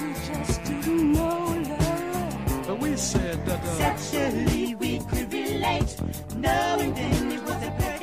We 0.00 0.14
just 0.26 0.64
didn't 0.64 1.12
know 1.12 1.62
love. 1.68 2.66
But 2.68 2.78
we 2.78 2.96
said 2.96 3.44
that. 3.44 3.60
Uh, 3.60 3.74
Sexually 3.74 4.76
we 4.76 4.98
could 5.00 5.30
relate, 5.30 5.94
knowing 6.36 6.94
then 6.94 7.32
it 7.32 7.42
was 7.42 7.62
a. 7.62 7.93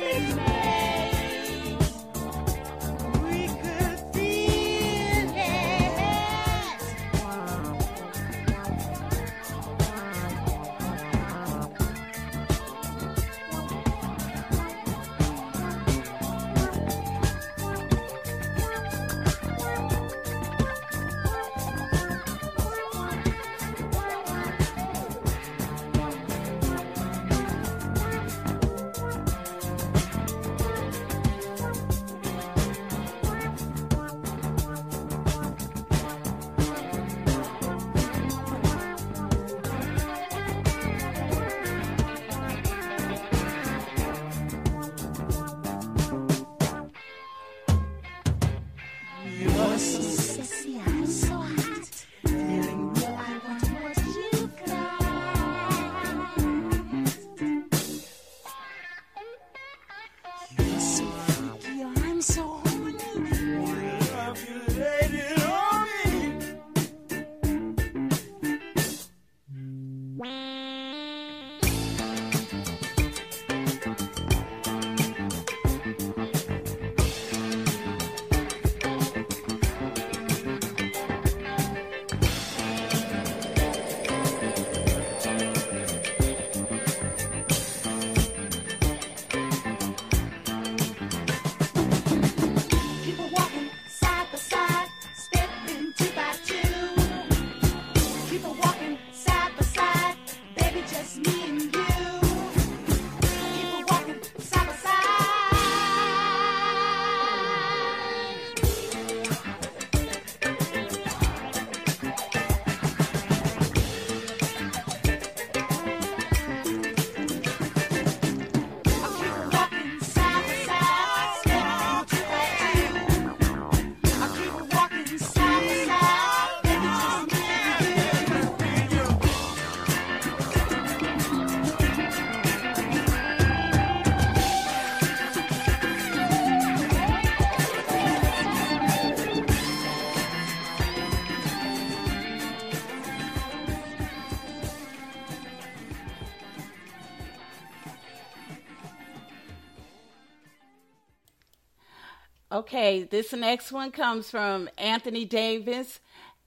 Okay, 152.52 153.04
this 153.04 153.32
next 153.32 153.72
one 153.72 153.90
comes 153.90 154.30
from 154.30 154.68
Anthony 154.76 155.24
Davis 155.24 156.00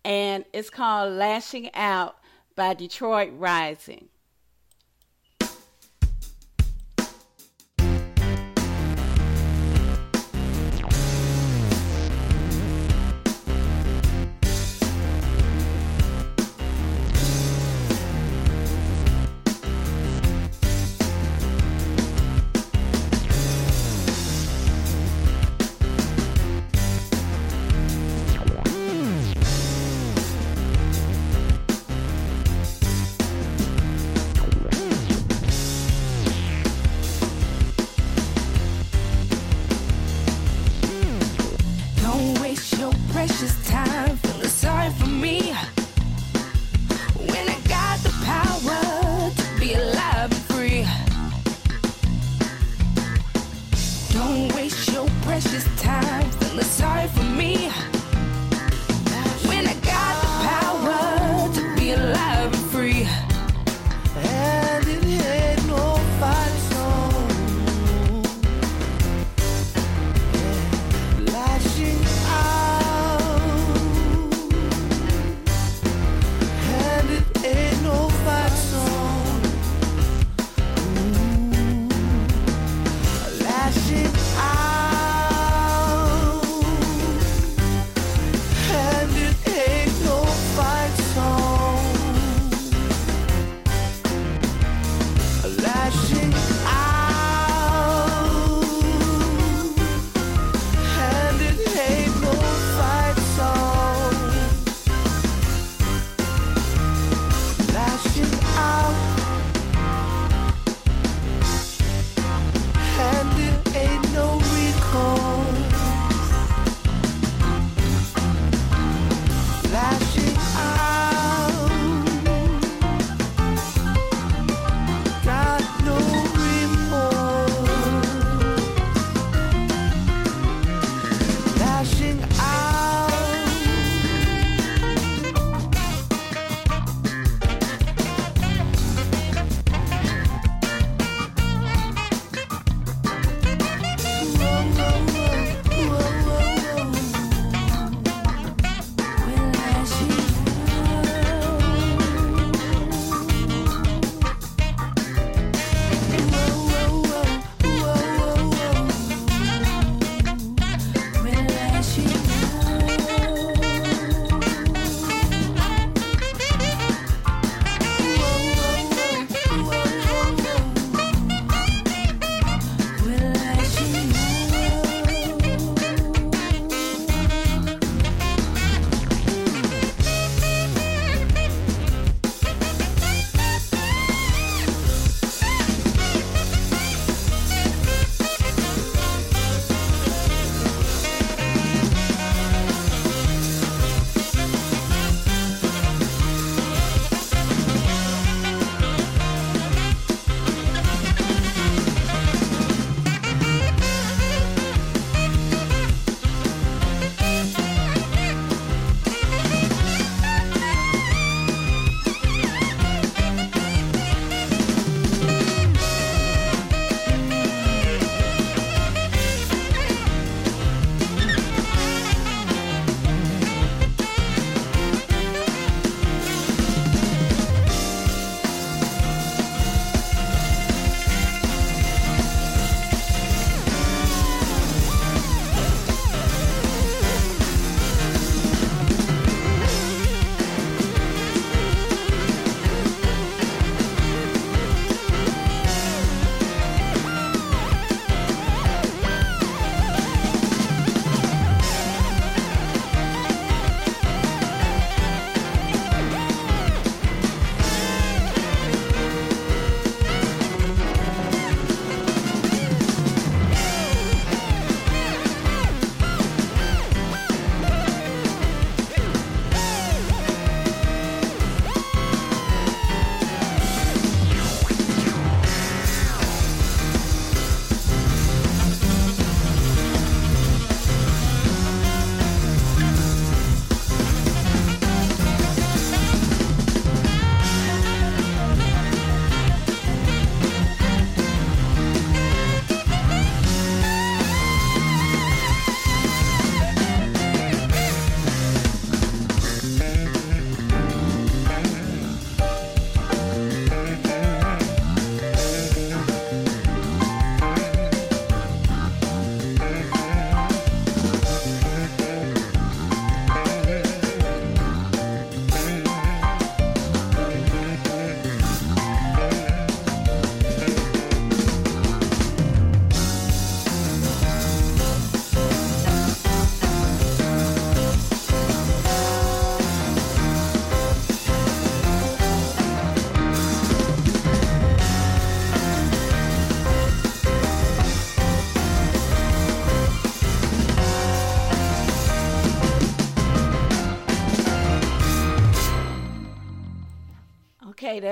and 0.04 0.46
it's 0.54 0.70
called 0.70 1.14
Lashing 1.14 1.74
Out 1.74 2.18
by 2.56 2.76
Detroit 2.76 3.32
Rising. 3.34 4.05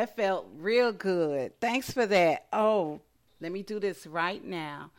That 0.03 0.17
felt 0.17 0.49
real 0.57 0.91
good. 0.91 1.57
Thanks 1.61 1.91
for 1.91 2.05
that. 2.05 2.47
Oh, 2.51 2.99
let 3.39 3.53
me 3.53 3.63
do 3.63 3.79
this 3.79 4.05
right 4.05 4.43
now. 4.43 4.91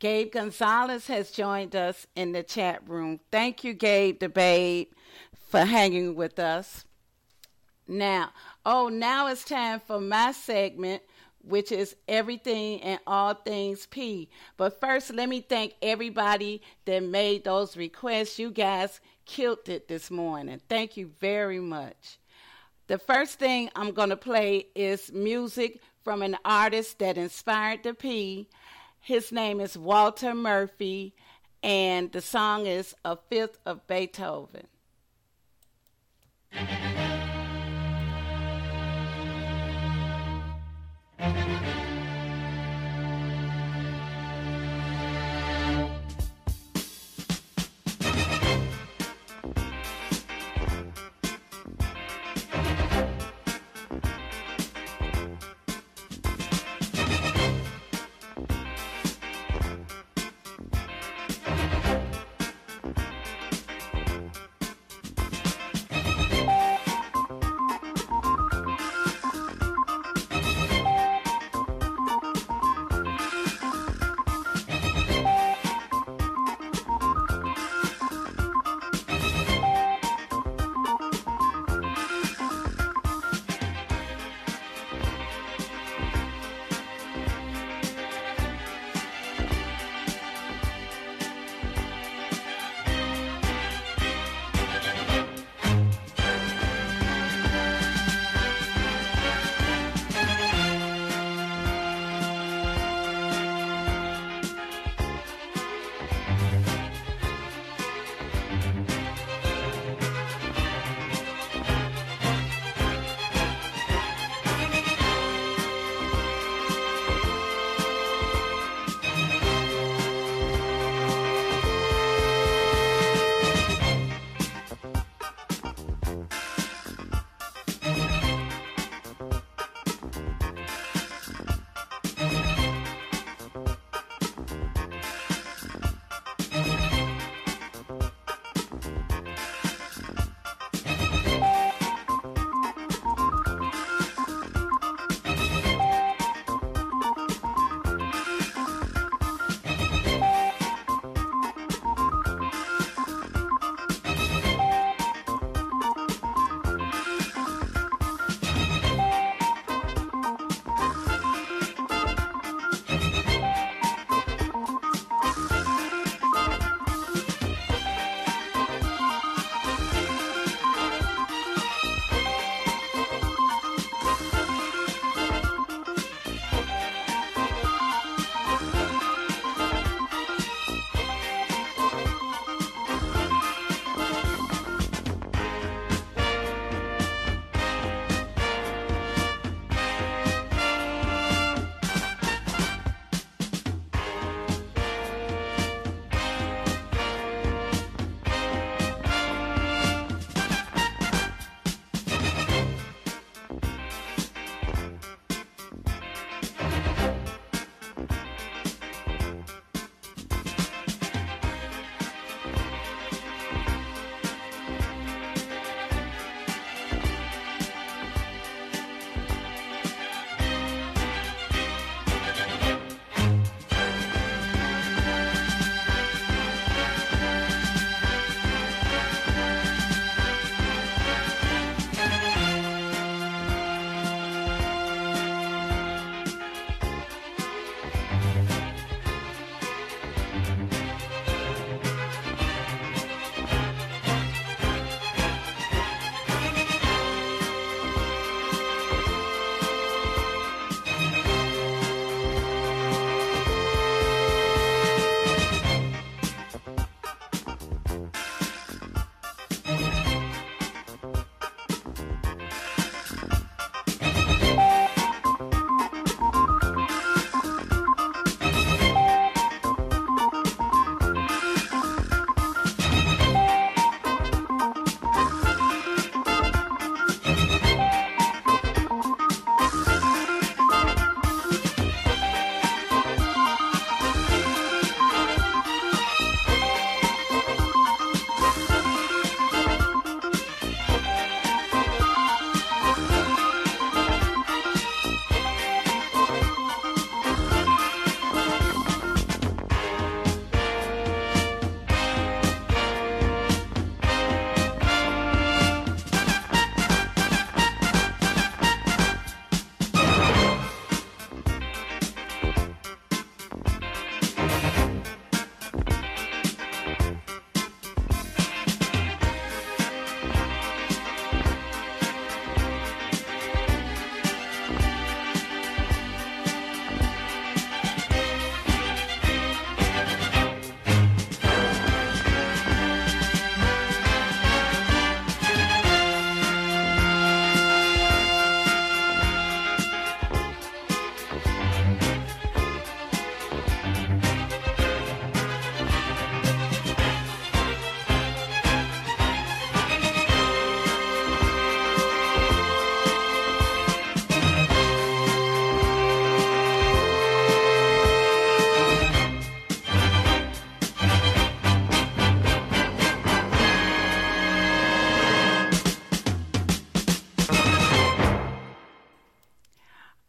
Gabe 0.00 0.32
Gonzalez 0.32 1.06
has 1.06 1.30
joined 1.30 1.76
us 1.76 2.08
in 2.16 2.32
the 2.32 2.42
chat 2.42 2.82
room. 2.88 3.20
Thank 3.30 3.62
you, 3.62 3.72
Gabe 3.72 4.18
the 4.18 4.28
Babe, 4.28 4.88
for 5.48 5.60
hanging 5.60 6.16
with 6.16 6.40
us. 6.40 6.84
Now, 7.86 8.32
oh, 8.66 8.88
now 8.88 9.28
it's 9.28 9.44
time 9.44 9.78
for 9.78 10.00
my 10.00 10.32
segment, 10.32 11.02
which 11.40 11.70
is 11.70 11.94
everything 12.08 12.82
and 12.82 12.98
all 13.06 13.34
things 13.34 13.86
P. 13.86 14.28
But 14.56 14.80
first, 14.80 15.14
let 15.14 15.28
me 15.28 15.40
thank 15.40 15.74
everybody 15.80 16.62
that 16.84 17.04
made 17.04 17.44
those 17.44 17.76
requests. 17.76 18.40
You 18.40 18.50
guys 18.50 19.00
killed 19.24 19.68
it 19.68 19.86
this 19.86 20.10
morning. 20.10 20.60
Thank 20.68 20.96
you 20.96 21.12
very 21.20 21.60
much. 21.60 22.18
The 22.88 22.98
first 22.98 23.38
thing 23.38 23.68
I'm 23.76 23.92
going 23.92 24.08
to 24.08 24.16
play 24.16 24.68
is 24.74 25.12
music 25.12 25.82
from 26.02 26.22
an 26.22 26.38
artist 26.42 26.98
that 27.00 27.18
inspired 27.18 27.82
the 27.82 27.92
P. 27.92 28.48
His 28.98 29.30
name 29.30 29.60
is 29.60 29.76
Walter 29.76 30.34
Murphy, 30.34 31.14
and 31.62 32.10
the 32.10 32.22
song 32.22 32.66
is 32.66 32.94
A 33.04 33.18
Fifth 33.28 33.58
of 33.66 33.86
Beethoven. 33.86 34.68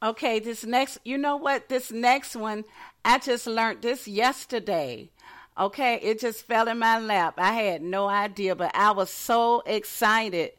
Okay, 0.10 0.40
this 0.40 0.66
next, 0.66 0.98
you 1.06 1.20
know 1.20 1.36
what? 1.36 1.70
This 1.70 1.92
next 1.92 2.36
one, 2.36 2.66
I 3.06 3.20
just 3.20 3.46
learned 3.46 3.84
this 3.84 4.08
yesterday. 4.08 5.12
Okay, 5.56 6.00
it 6.02 6.20
just 6.20 6.48
fell 6.48 6.68
in 6.68 6.80
my 6.80 7.00
lap. 7.00 7.36
I 7.38 7.54
had 7.54 7.84
no 7.84 8.08
idea, 8.08 8.56
but 8.56 8.72
I 8.74 8.90
was 8.90 9.12
so 9.12 9.62
excited 9.68 10.54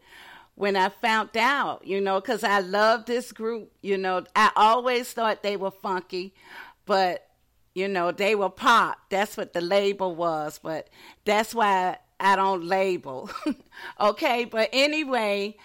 when 0.55 0.77
I 0.77 0.89
found 0.89 1.37
out, 1.37 1.85
you 1.85 2.01
know, 2.01 2.21
because 2.21 2.45
I 2.45 2.61
love 2.61 3.07
this 3.07 3.33
group. 3.33 3.73
You 3.83 3.99
know, 3.99 4.23
I 4.37 4.53
always 4.55 5.13
thought 5.13 5.43
they 5.43 5.57
were 5.57 5.73
funky, 5.73 6.33
but, 6.87 7.27
you 7.75 7.89
know, 7.89 8.13
they 8.13 8.37
were 8.37 8.51
pop. 8.51 8.99
That's 9.11 9.37
what 9.37 9.53
the 9.53 9.61
label 9.61 10.15
was, 10.15 10.61
but 10.63 10.91
that's 11.25 11.57
why 11.57 11.99
I 12.21 12.37
don't 12.37 12.63
label. 12.63 13.29
okay, 14.01 14.45
but 14.45 14.69
anyway, 14.73 15.57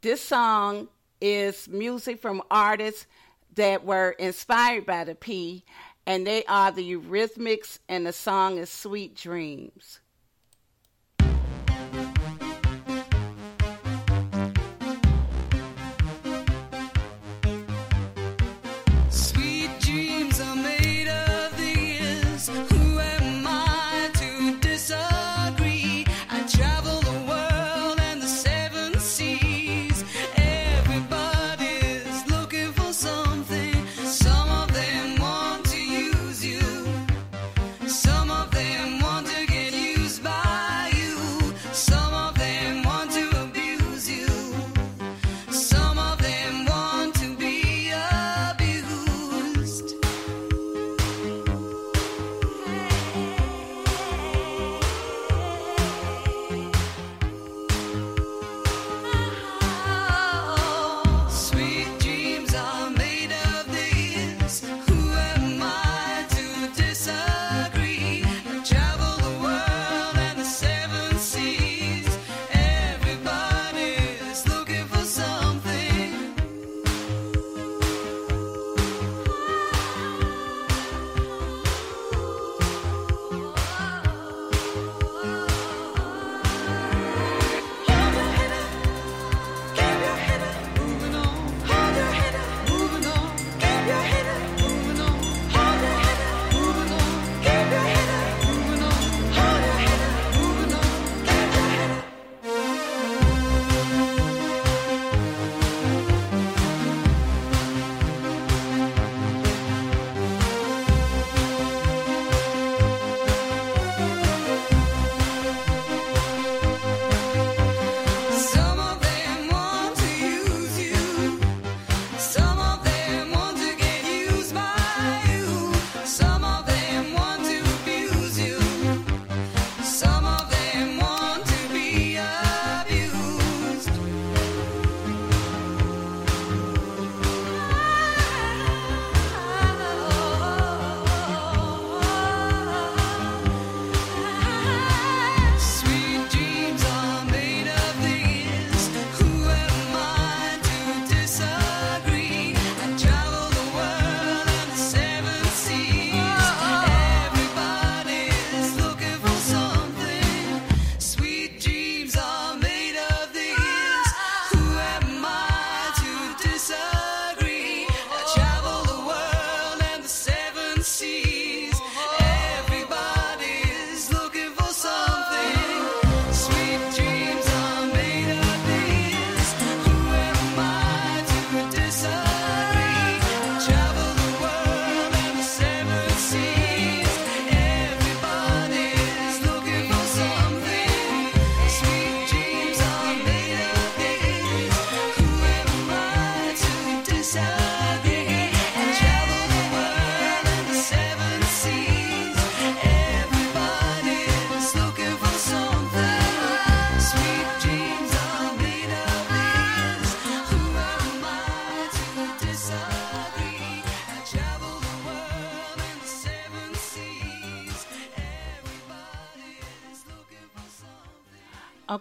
this 0.00 0.22
song 0.22 0.86
is 1.20 1.68
music 1.68 2.20
from 2.20 2.40
artists 2.48 3.06
that 3.54 3.84
were 3.84 4.10
inspired 4.12 4.86
by 4.86 5.04
the 5.04 5.14
P, 5.14 5.64
and 6.06 6.26
they 6.26 6.44
are 6.44 6.70
the 6.70 6.96
Eurythmics, 6.96 7.78
and 7.88 8.06
the 8.06 8.12
song 8.12 8.58
is 8.58 8.70
Sweet 8.70 9.16
Dreams. 9.16 10.00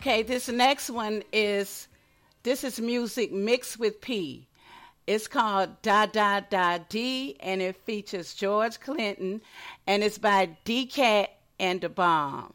Okay, 0.02 0.24
this 0.24 0.48
next 0.48 0.90
one 0.90 1.22
is 1.32 1.88
this 2.42 2.64
is 2.64 2.82
music 2.82 3.32
mixed 3.32 3.78
with 3.78 4.02
P. 4.02 4.48
It's 5.06 5.28
called 5.28 5.80
Da 5.84 6.08
Da 6.08 6.40
Da 6.40 6.80
D, 6.90 7.38
and 7.40 7.62
it 7.62 7.76
features 7.76 8.34
George 8.34 8.80
Clinton, 8.80 9.42
and 9.86 10.02
it's 10.02 10.18
by 10.18 10.58
D 10.64 10.88
Cat 10.88 11.30
and 11.60 11.82
the 11.82 11.90
Bomb. 11.90 12.52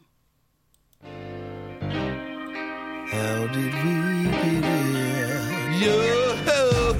How 3.11 3.47
did 3.47 3.73
we 3.73 4.29
get 4.29 4.65
here? 4.65 5.39
Yo, 5.79 6.97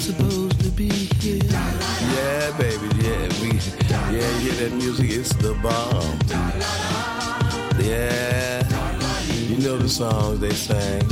supposed 0.00 0.60
to 0.62 0.70
be 0.70 0.88
here. 0.88 1.44
Yeah, 1.44 2.58
baby, 2.58 2.88
yeah, 3.04 3.28
we, 3.40 3.52
yeah, 4.18 4.38
you 4.40 4.50
hear 4.50 4.68
that 4.68 4.72
music? 4.74 5.10
It's 5.10 5.32
the 5.36 5.54
bomb. 5.62 6.18
Yeah, 7.78 8.68
you 8.68 8.75
know 9.66 9.78
the 9.78 9.88
songs 9.88 10.38
they 10.38 10.52
sang. 10.52 11.02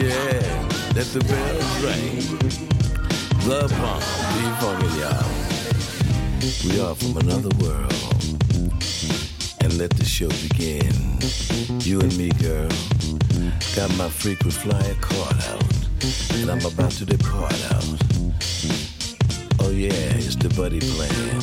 Yeah, 0.00 0.42
let 0.96 1.06
the 1.14 1.22
bells 1.30 1.70
ring. 1.86 2.18
The 3.46 3.68
bomb, 3.78 4.02
be 4.34 4.44
funky, 4.58 4.90
y'all. 4.98 5.30
We 6.66 6.80
are 6.80 6.96
from 6.96 7.16
another 7.18 7.54
world. 7.62 7.92
And 9.60 9.78
let 9.78 9.90
the 9.90 10.04
show 10.04 10.28
begin. 10.48 10.92
You 11.82 12.00
and 12.00 12.16
me, 12.18 12.30
girl. 12.42 12.68
Got 13.76 13.96
my 13.96 14.08
frequent 14.08 14.54
flyer 14.54 14.96
card 15.00 15.36
out. 15.52 15.62
And 16.34 16.50
I'm 16.50 16.66
about 16.66 16.90
to 16.98 17.04
depart 17.04 17.54
out. 17.70 17.86
Oh 19.60 19.70
yeah, 19.70 20.18
it's 20.18 20.34
the 20.34 20.52
buddy 20.56 20.80
plan. 20.80 21.40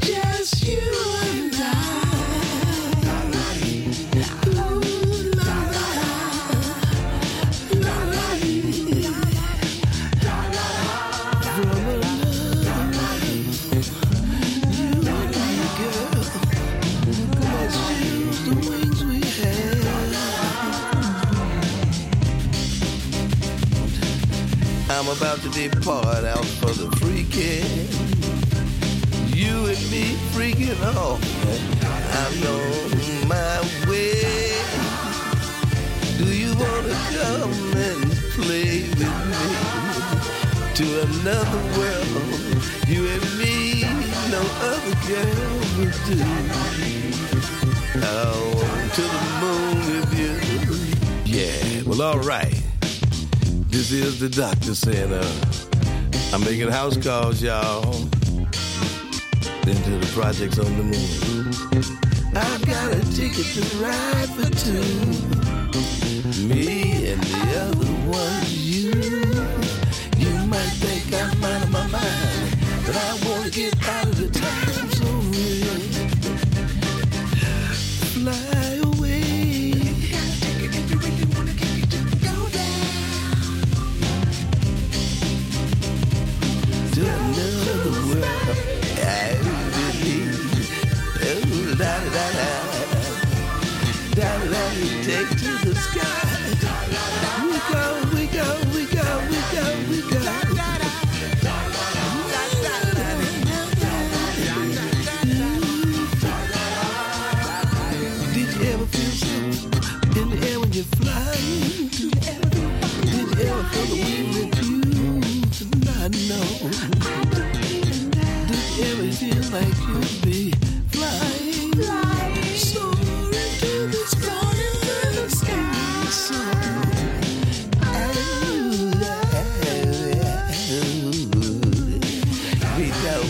Just 0.00 0.64
you 0.64 0.78
and 0.78 1.54
I'm 1.56 1.87
to 41.50 41.58
world? 41.78 42.08
You 42.88 43.08
and 43.08 43.24
me, 43.38 43.82
no 44.30 44.42
other 44.70 44.94
girl 45.06 45.58
will 45.78 45.94
do. 46.06 46.18
To 48.88 49.02
the. 49.02 49.18
Yeah, 51.24 51.82
well, 51.86 52.02
all 52.02 52.18
right. 52.20 52.62
This 53.68 53.92
is 53.92 54.18
the 54.18 54.28
doctor 54.28 54.74
saying, 54.74 55.12
uh, 55.12 55.22
I'm 56.32 56.40
making 56.40 56.68
house 56.68 56.96
calls, 56.96 57.42
y'all. 57.42 57.84
Into 59.66 59.98
the 59.98 60.10
projects 60.14 60.58
on 60.58 60.76
the 60.78 60.84
moon. 60.84 61.52
I've 62.34 62.64
got 62.66 62.92
a 62.92 63.00
ticket 63.14 63.46
to 63.54 63.62
ride 63.76 64.30
for 64.30 64.50
two. 64.64 64.82
Me 66.48 67.12
and 67.12 67.22
the 67.22 67.60
other 67.60 67.92
one, 68.08 68.47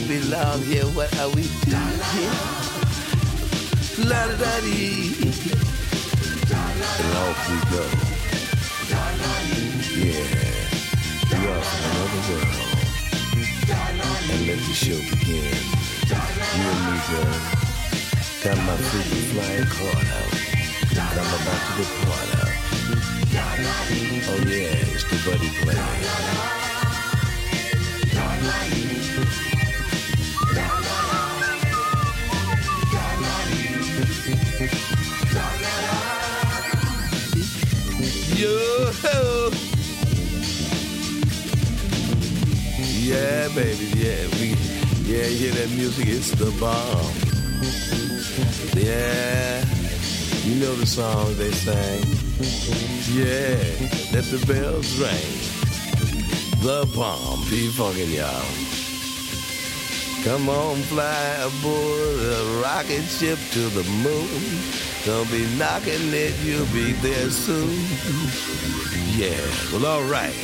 belong 0.09 0.62
here. 0.62 0.85
What 0.97 1.12
are 1.20 1.28
we 1.28 1.43
doing 1.68 2.01
here? 2.14 2.36
La 4.09 4.26
da 4.26 4.36
da 4.36 4.60
dee. 4.60 5.14
And 6.98 7.16
off 7.22 7.40
we 7.48 7.59
go. 7.70 7.85
Yeah, 9.98 10.26
we 11.30 11.47
are 11.47 11.62
from 11.68 11.82
another 11.90 12.22
world. 12.28 12.78
And 14.30 14.47
let 14.47 14.59
the 14.59 14.74
show 14.74 15.01
begin. 15.10 15.77
You 16.09 16.14
and 16.14 16.24
me, 16.86 16.97
girl, 17.10 17.36
got 18.43 18.56
my 18.64 18.76
freaking 18.89 19.26
flying 19.28 19.66
card 19.66 20.09
out. 20.09 20.32
I'm 21.12 21.30
about 21.36 21.60
to 21.66 21.72
depart 21.76 22.30
out. 22.40 22.55
Oh 24.30 24.40
yeah, 24.48 24.89
it's 24.89 25.05
the 25.05 25.16
buddy 25.28 25.51
plan. 25.60 25.76
Yo. 38.35 38.55
Yeah, 43.09 43.48
baby, 43.55 43.86
yeah, 43.97 44.26
we, 44.39 44.77
yeah, 45.09 45.26
you 45.26 45.39
hear 45.39 45.55
that 45.55 45.70
music? 45.74 46.06
It's 46.06 46.32
the 46.32 46.52
bomb. 46.60 47.14
Yeah, 48.76 49.64
you 50.44 50.60
know 50.60 50.74
the 50.74 50.85
song 50.85 51.35
they 51.36 51.51
sang. 51.51 52.05
Yeah, 53.16 53.56
let 54.12 54.24
the 54.28 54.44
bells 54.47 54.93
ring. 55.01 55.32
The 56.60 56.85
bomb, 56.94 57.40
be 57.48 57.68
fucking 57.68 58.12
y'all. 58.12 58.44
Come 60.24 60.51
on, 60.51 60.76
fly 60.93 61.24
aboard 61.40 62.18
a 62.20 62.60
rocket 62.62 63.05
ship 63.05 63.39
to 63.52 63.60
the 63.70 63.85
moon. 64.05 64.60
Don't 65.06 65.30
be 65.30 65.47
knocking 65.56 66.12
it, 66.12 66.35
you'll 66.44 66.66
be 66.66 66.93
there 67.01 67.30
soon. 67.30 67.72
Yeah, 69.16 69.40
well, 69.72 69.86
all 69.86 70.05
right. 70.05 70.36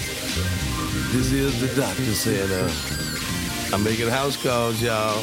This 1.12 1.32
is 1.32 1.61
the 1.61 1.69
doctor 1.78 2.15
saying, 2.15 2.51
uh, 2.51 2.94
I'm 3.74 3.82
making 3.82 4.06
house 4.06 4.36
calls, 4.36 4.80
y'all. 4.80 5.18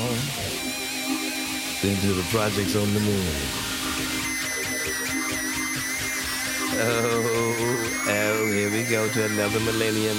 Into 1.84 2.12
the 2.12 2.28
projects 2.32 2.76
on 2.76 2.94
the 2.94 3.00
moon. 3.00 3.26
Oh, 6.76 8.04
oh, 8.10 8.52
here 8.52 8.70
we 8.70 8.84
go 8.84 9.08
to 9.08 9.26
another 9.28 9.62
millennium. 9.62 10.18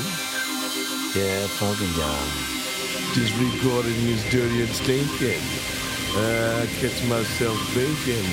Yeah, 1.15 1.47
funky 1.61 1.85
y'all. 1.93 2.25
Just 3.13 3.37
recording 3.37 4.03
Miss 4.07 4.25
Dirty 4.31 4.63
and 4.63 4.71
Stinking. 4.71 5.43
I 6.17 6.67
catch 6.81 7.05
myself 7.05 7.59
thinking 7.75 8.25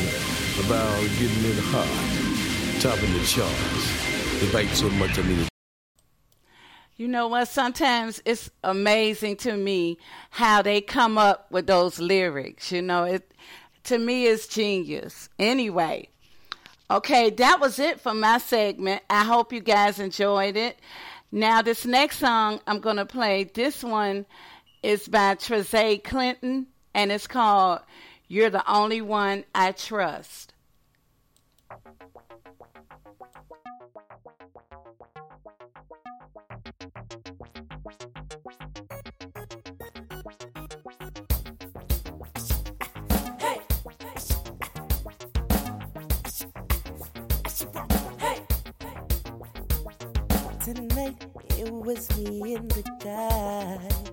about 0.65 1.01
getting 1.19 1.43
it 1.43 1.59
hot, 1.73 1.91
topping 2.79 3.11
the 3.11 3.25
charts. 3.25 4.39
The 4.39 4.49
bite 4.53 4.73
so 4.73 4.89
much 4.91 5.19
I 5.19 5.23
need 5.23 5.43
to 5.43 5.48
You 6.99 7.07
know 7.07 7.29
what? 7.29 7.47
Sometimes 7.47 8.21
it's 8.25 8.51
amazing 8.61 9.37
to 9.37 9.55
me 9.55 9.97
how 10.31 10.61
they 10.61 10.81
come 10.81 11.17
up 11.17 11.49
with 11.49 11.65
those 11.65 11.97
lyrics. 11.97 12.73
You 12.73 12.81
know, 12.81 13.05
it 13.05 13.31
to 13.85 13.97
me 13.97 14.25
is 14.25 14.47
genius. 14.47 15.29
Anyway, 15.39 16.09
okay, 16.91 17.29
that 17.29 17.61
was 17.61 17.79
it 17.79 18.01
for 18.01 18.13
my 18.13 18.37
segment. 18.37 19.01
I 19.09 19.23
hope 19.23 19.53
you 19.53 19.61
guys 19.61 19.97
enjoyed 19.97 20.57
it. 20.57 20.77
Now, 21.31 21.61
this 21.61 21.85
next 21.85 22.19
song 22.19 22.59
I'm 22.67 22.81
gonna 22.81 23.05
play. 23.05 23.45
This 23.45 23.81
one 23.81 24.25
is 24.83 25.07
by 25.07 25.35
Trezay 25.35 26.03
Clinton, 26.03 26.67
and 26.93 27.13
it's 27.13 27.27
called 27.27 27.79
"You're 28.27 28.49
the 28.49 28.69
Only 28.69 28.99
One 28.99 29.45
I 29.55 29.71
Trust." 29.71 30.48
Tonight 50.75 51.25
it 51.57 51.73
was 51.73 52.15
me 52.15 52.53
and 52.53 52.69
the 52.69 52.83
guys. 53.03 54.11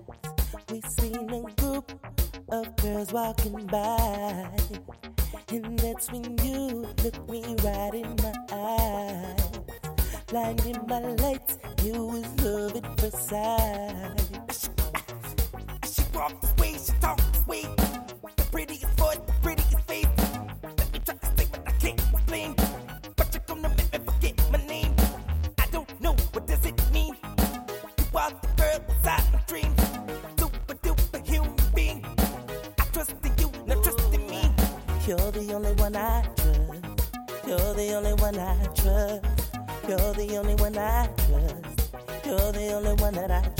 We 0.71 0.81
seen 0.89 1.29
a 1.29 1.43
group 1.61 1.91
of 2.49 2.75
girls 2.77 3.13
walking 3.13 3.67
by, 3.67 4.49
and 5.49 5.77
that's 5.77 6.11
when 6.11 6.35
you 6.43 6.87
looked 7.03 7.29
me 7.29 7.55
right 7.63 7.93
in 7.93 8.15
my 8.23 8.33
eyes. 8.51 9.51
Blinding 10.29 10.81
my 10.87 11.01
lights, 11.21 11.59
you 11.83 12.05
was 12.07 12.25
love 12.43 12.75
at 12.75 12.99
first 13.01 13.29
sight. 13.29 14.17
She 15.85 16.01
walked 16.15 16.41
the 16.41 16.53
way 16.59 16.73
she 16.73 16.91
talked. 16.99 17.16
one 38.31 38.39
I 38.39 38.65
trust. 38.75 39.23
You're 39.87 40.13
the 40.13 40.37
only 40.37 40.55
one 40.55 40.77
I 40.77 41.07
trust. 41.07 42.25
You're 42.25 42.51
the 42.51 42.73
only 42.73 42.93
one 43.01 43.13
that 43.13 43.31
I 43.31 43.56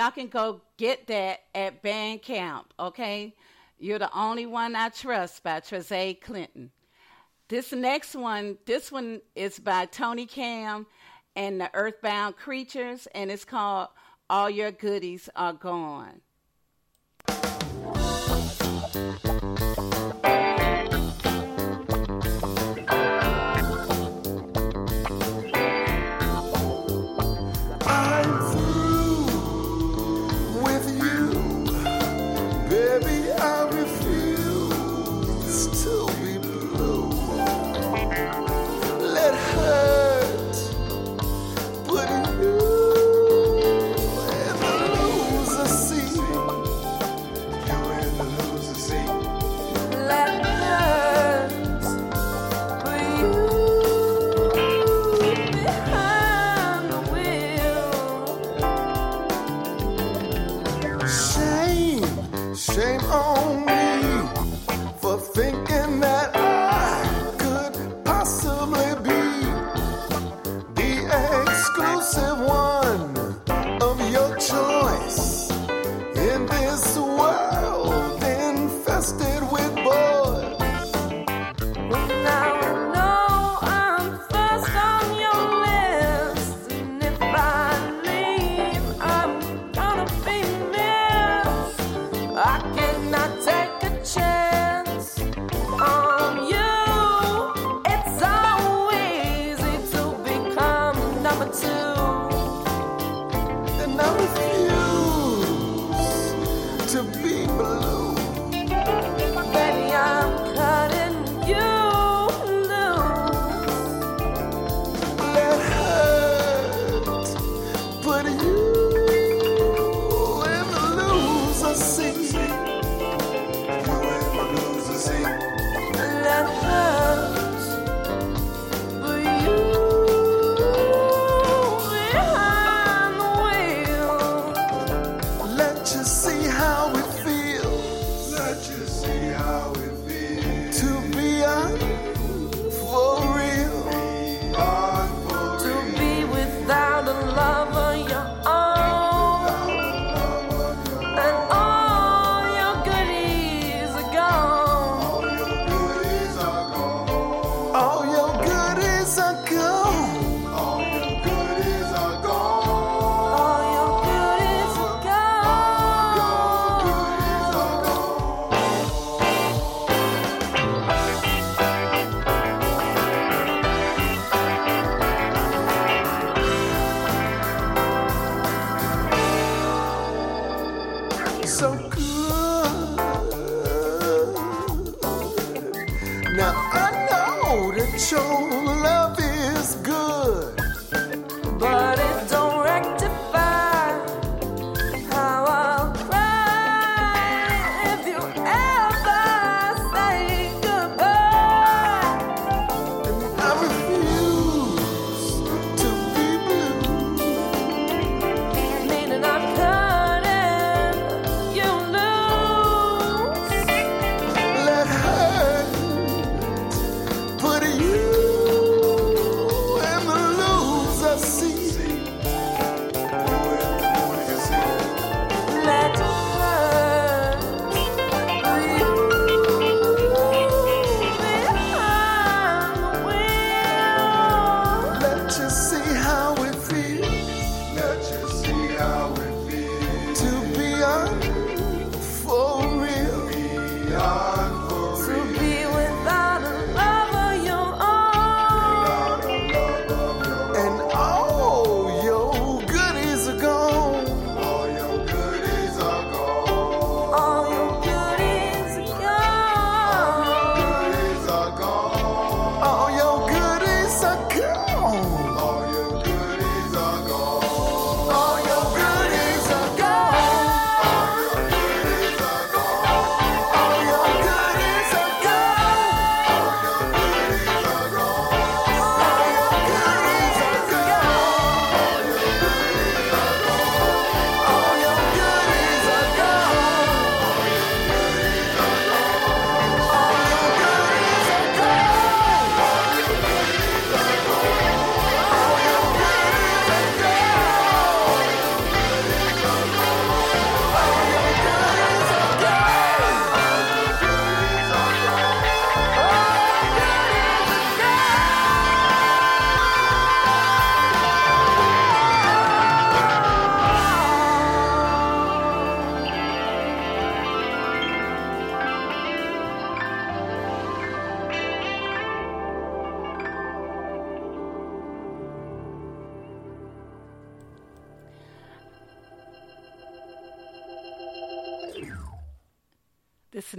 y'all 0.00 0.10
can 0.10 0.28
go 0.28 0.62
get 0.78 1.06
that 1.08 1.40
at 1.54 1.82
Bandcamp, 1.82 2.64
okay? 2.78 3.34
You're 3.78 3.98
the 3.98 4.10
only 4.18 4.46
one 4.46 4.74
I 4.74 4.88
trust 4.88 5.42
by 5.42 5.60
Trezay 5.60 6.18
Clinton. 6.22 6.70
This 7.48 7.70
next 7.70 8.14
one, 8.14 8.56
this 8.64 8.90
one 8.90 9.20
is 9.34 9.58
by 9.58 9.84
Tony 9.84 10.24
Cam 10.24 10.86
and 11.36 11.60
the 11.60 11.70
Earthbound 11.74 12.38
Creatures, 12.38 13.08
and 13.14 13.30
it's 13.30 13.44
called 13.44 13.88
All 14.30 14.48
Your 14.48 14.70
Goodies 14.70 15.28
Are 15.36 15.52
Gone. 15.52 16.22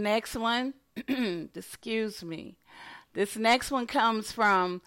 Next 0.01 0.35
one, 0.35 0.73
excuse 1.07 2.23
me. 2.23 2.57
This 3.13 3.37
next 3.37 3.69
one 3.69 3.85
comes 3.85 4.31
from 4.31 4.81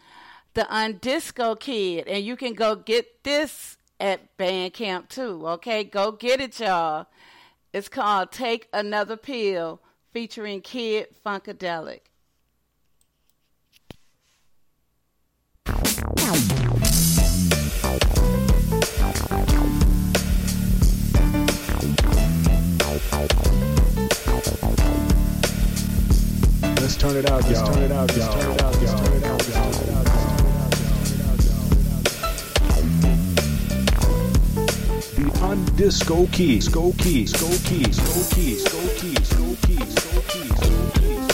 the 0.55 0.63
Undisco 0.63 1.59
Kidd, 1.59 2.09
and 2.09 2.25
you 2.25 2.35
can 2.37 2.55
go 2.55 2.75
get 2.75 3.23
this 3.23 3.77
at 4.01 4.37
Bandcamp 4.37 5.09
too. 5.09 5.47
Okay, 5.47 5.85
go 5.85 6.11
get 6.11 6.41
it, 6.41 6.59
y'all. 6.59 7.07
It's 7.73 7.89
called 7.89 8.33
"Take 8.33 8.69
Another 8.73 9.17
Pill" 9.17 9.81
featuring 10.13 10.63
Kidd 10.63 11.07
Funkadelic. 11.25 12.01
Let's 26.95 27.03
turn 27.03 27.17
it 27.17 27.29
out, 27.29 27.43
y'all. 27.43 27.51
Let's 27.51 27.75
turn 27.75 27.83
it 27.83 27.91
out, 27.91 28.17
y'all. 28.17 28.39
Turn 28.39 28.53
it 28.53 28.63
out, 28.63 28.81
y'all. 28.81 29.05
Turn 29.05 29.17
it 29.17 29.25
out, 29.25 29.41
The 35.17 35.27
undisco 35.43 36.31
key, 36.31 36.61
sco 36.61 36.93
key, 36.93 37.27
sco 37.27 37.49
key, 37.65 37.93
sco 37.93 38.37
key, 38.37 38.55
sco 38.55 38.81
key, 39.01 39.17
sco 39.25 39.57
key, 39.67 39.85
sco 39.91 40.21
key, 40.29 40.49
sco 40.49 41.29
key. 41.29 41.34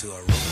to 0.00 0.10
a 0.12 0.14
room. 0.14 0.49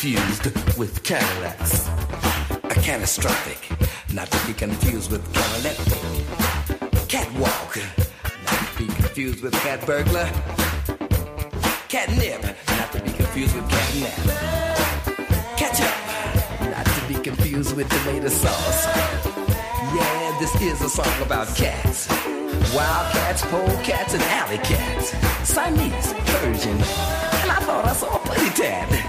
confused 0.00 0.78
with 0.78 1.02
Cadillacs. 1.02 1.88
A 2.62 2.74
catastrophic, 2.86 3.58
not 4.14 4.30
to 4.30 4.46
be 4.46 4.52
confused 4.52 5.10
with 5.10 5.24
cataleptic. 5.34 7.08
Catwalk, 7.08 7.76
not 8.46 8.68
to 8.68 8.78
be 8.78 8.86
confused 8.86 9.42
with 9.42 9.52
cat 9.54 9.84
burglar. 9.84 10.30
Catnip, 11.88 12.44
not 12.44 12.92
to 12.92 13.00
be 13.02 13.10
confused 13.10 13.56
with 13.56 13.64
catnap. 13.64 15.56
Ketchup, 15.56 16.70
not 16.70 16.86
to 16.86 17.08
be 17.08 17.14
confused 17.20 17.74
with 17.74 17.88
tomato 17.88 18.28
sauce. 18.28 18.86
Yeah, 18.86 20.36
this 20.38 20.54
is 20.62 20.80
a 20.80 20.88
song 20.88 21.22
about 21.22 21.48
cats. 21.56 22.08
Wildcats, 22.72 23.42
polecats, 23.42 24.14
and 24.14 24.22
alley 24.22 24.58
cats. 24.58 25.12
Siamese, 25.42 26.12
Persian, 26.12 26.76
and 26.76 27.50
I 27.50 27.58
thought 27.66 27.84
I 27.84 27.92
saw 27.94 28.14
a 28.14 28.18
putty 28.20 28.50
tat. 28.50 29.07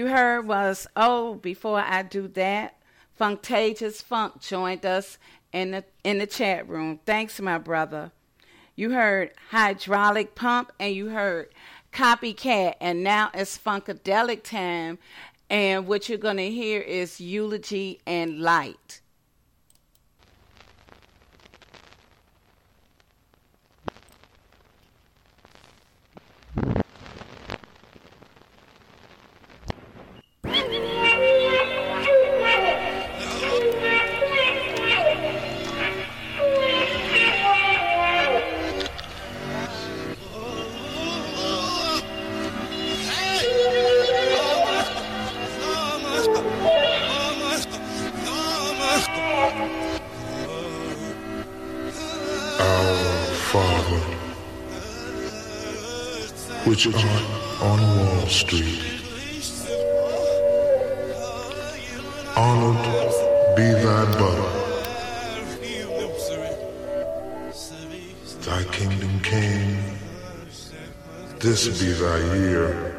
You 0.00 0.06
heard 0.06 0.48
was, 0.48 0.86
oh, 0.96 1.34
before 1.34 1.80
I 1.80 2.02
do 2.02 2.26
that, 2.28 2.78
Funktagious 3.20 4.02
Funk 4.02 4.40
joined 4.40 4.86
us 4.86 5.18
in 5.52 5.72
the 5.72 5.84
in 6.02 6.16
the 6.16 6.26
chat 6.26 6.66
room. 6.66 7.00
Thanks, 7.04 7.38
my 7.38 7.58
brother. 7.58 8.10
You 8.76 8.92
heard 8.92 9.32
Hydraulic 9.50 10.34
Pump 10.34 10.72
and 10.80 10.94
you 10.94 11.10
heard 11.10 11.50
Copycat, 11.92 12.76
and 12.80 13.04
now 13.04 13.30
it's 13.34 13.58
Funkadelic 13.58 14.42
time. 14.42 14.96
And 15.50 15.86
what 15.86 16.08
you're 16.08 16.16
gonna 16.16 16.44
hear 16.44 16.80
is 16.80 17.20
Eulogy 17.20 18.00
and 18.06 18.40
Light. 18.40 18.99
Which 56.86 56.96
on 57.60 57.78
Wall 57.98 58.26
Street, 58.26 58.80
honored 62.36 62.82
be 63.54 63.68
thy 63.84 64.04
birth. 64.18 64.56
Thy 68.46 68.64
kingdom 68.72 69.20
came, 69.20 69.78
this 71.38 71.68
be 71.80 71.92
thy 71.92 72.18
year. 72.36 72.96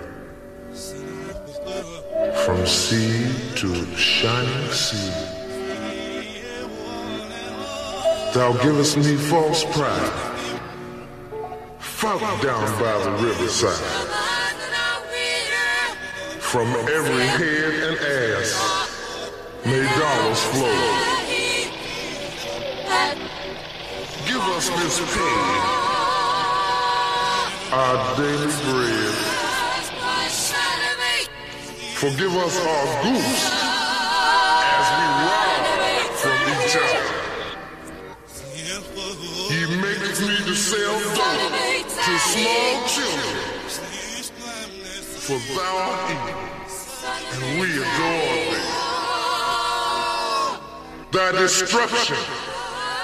From 2.46 2.66
sea 2.68 3.32
to 3.56 3.74
shining 3.96 4.72
sea. 4.72 5.12
Thou 8.34 8.54
givest 8.62 8.98
me 8.98 9.16
false 9.16 9.64
pride. 9.66 10.31
Down 12.02 12.18
by 12.80 12.98
the 13.04 13.12
riverside. 13.22 13.78
From 16.40 16.68
every 16.90 17.28
head 17.28 17.74
and 17.84 17.98
ass, 18.00 18.52
may 19.64 19.84
dollars 20.00 20.44
flow. 20.46 20.82
Give 24.26 24.42
us 24.42 24.70
this 24.70 24.98
pay, 25.14 25.42
our 27.72 28.18
daily 28.18 28.52
bread. 28.66 29.16
Forgive 31.94 32.36
us 32.36 32.66
our 32.66 33.04
goose 33.04 33.51
small 42.42 42.88
children. 42.88 43.38
For 45.26 45.40
thou 45.56 45.78
art 45.78 46.12
evil, 46.12 46.40
and 47.34 47.42
we 47.62 47.68
adore 47.78 48.38
thee. 48.52 48.68
Thy 51.12 51.32
destruction 51.34 52.18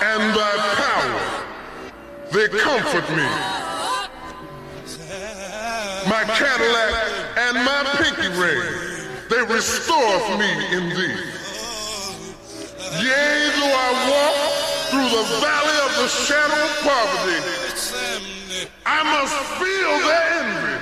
and 0.01 0.35
thy 0.35 0.55
power, 0.81 1.21
they 2.31 2.47
comfort 2.57 3.07
me. 3.15 3.27
My 6.09 6.23
Cadillac 6.39 6.93
and 7.37 7.55
my 7.65 7.81
pinky 7.99 8.29
ring, 8.39 8.63
they 9.29 9.41
restore 9.53 10.37
me 10.37 10.51
in 10.75 10.89
thee. 10.89 11.19
Yea, 13.03 13.51
though 13.57 13.75
I 13.85 13.89
walk 14.09 14.37
through 14.89 15.09
the 15.17 15.25
valley 15.41 15.77
of 15.85 15.91
the 16.01 16.07
shadow 16.07 16.59
of 16.63 16.71
poverty, 16.81 18.36
I 18.85 19.03
must 19.03 19.37
feel 19.59 19.93
their 20.07 20.25
envy. 20.39 20.77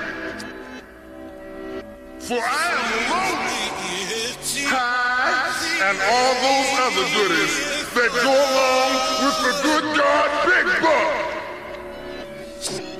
For 2.19 2.41
I 2.41 2.67
am 2.73 2.89
lonely, 3.11 3.65
high, 4.65 5.53
and 5.87 5.97
all 6.11 6.33
those 6.45 6.71
other 6.85 7.07
goodies 7.15 7.53
that 7.93 8.11
go 8.23 8.33
along 8.47 8.91
with 9.23 9.37
the 9.45 9.53
good 9.63 9.85
God 9.97 10.29
Big 10.47 10.67
Buck. 10.81 11.13
Two 12.61 12.95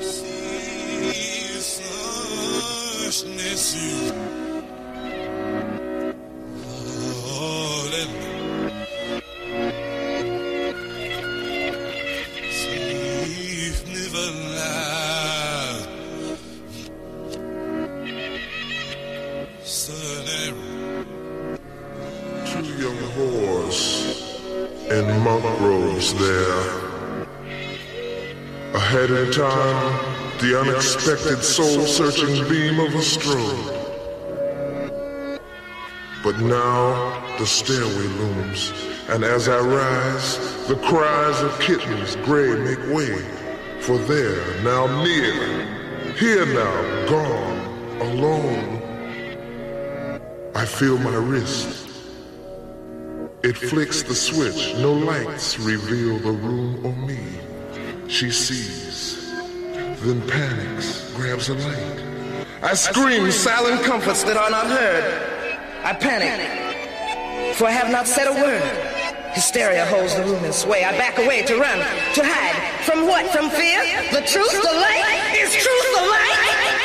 there. 26.14 26.86
Ahead 28.74 29.10
in 29.10 29.32
time, 29.32 30.16
the 30.40 30.60
unexpected 30.60 31.44
soul-searching 31.44 32.48
beam 32.50 32.80
of 32.80 32.94
a 32.94 33.00
strobe. 33.00 33.72
But 36.24 36.40
now 36.40 37.38
the 37.38 37.46
stairway 37.46 38.08
looms, 38.20 38.74
and 39.10 39.24
as 39.24 39.48
I 39.48 39.60
rise, 39.60 40.68
the 40.68 40.76
cries 40.76 41.42
of 41.42 41.60
kittens 41.60 42.16
gray 42.26 42.56
make 42.60 42.80
way. 42.94 43.18
For 43.80 43.98
there, 43.98 44.62
now 44.64 44.88
near, 45.04 46.14
here 46.16 46.46
now, 46.46 47.10
gone, 47.10 48.02
alone, 48.02 48.82
I 50.56 50.66
feel 50.66 50.98
my 50.98 51.16
wrist. 51.16 51.85
It 53.46 53.56
flicks 53.56 54.02
the 54.02 54.16
switch, 54.16 54.74
no 54.78 54.92
lights 54.92 55.60
reveal 55.60 56.18
the 56.18 56.32
room 56.32 56.84
or 56.84 56.94
me. 56.94 57.20
She 58.08 58.32
sees, 58.32 59.32
then 60.02 60.28
panics, 60.28 61.14
grabs 61.14 61.50
a 61.50 61.54
light. 61.54 62.04
I 62.64 62.74
scream 62.74 63.30
silent 63.32 63.84
comforts 63.84 64.24
that 64.24 64.36
are 64.36 64.50
not 64.50 64.66
heard. 64.66 65.58
I 65.84 65.94
panic, 65.94 67.56
for 67.56 67.68
I 67.68 67.72
have 67.72 67.92
not 67.92 68.08
said 68.08 68.26
a 68.26 68.34
word. 68.34 68.64
Hysteria 69.36 69.86
holds 69.86 70.16
the 70.16 70.24
room 70.24 70.44
in 70.44 70.52
sway. 70.52 70.84
I 70.84 70.98
back 70.98 71.20
away 71.20 71.44
to 71.44 71.60
run, 71.60 71.78
to 72.16 72.22
hide. 72.26 72.84
From 72.84 73.06
what? 73.06 73.30
From 73.30 73.52
fear? 73.52 73.80
The 74.12 74.26
truth, 74.26 74.54
the 74.54 74.74
light? 74.74 75.38
Is 75.38 75.54
truth 75.54 75.88
the 75.94 76.06
light? 76.10 76.82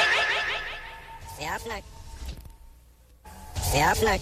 Sehr 1.39 1.59
black. 1.65 1.85
Sehr 3.73 3.95
black. 4.03 4.21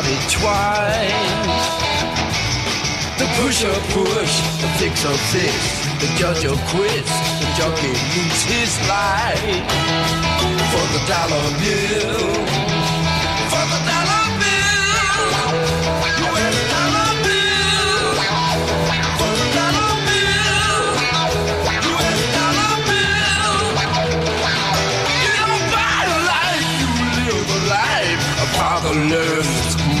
About 0.00 0.30
twice. 0.30 1.66
The 3.18 3.26
pusher 3.38 3.72
push, 3.94 4.34
the 4.60 4.68
fixer 4.78 5.16
fix, 5.32 5.56
the 6.00 6.08
judge 6.18 6.44
quits, 6.70 7.14
the 7.40 7.48
junkie 7.56 7.88
lose 7.88 8.42
his 8.44 8.76
life. 8.88 9.40
For 10.70 10.86
the 10.92 11.02
dollar 11.08 11.44
bill. 11.60 12.55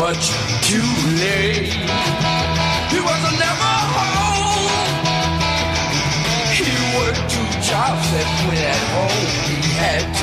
Much 0.06 0.30
too 0.62 0.90
late. 1.18 1.66
He 2.92 2.98
was 3.08 3.22
never 3.42 3.72
home. 3.96 4.70
He 6.54 6.70
worked 6.96 7.24
two 7.34 7.48
jobs 7.70 8.06
and 8.20 8.30
when 8.46 8.62
at 8.74 8.82
home 8.94 9.26
he 9.48 9.56
had 9.82 10.15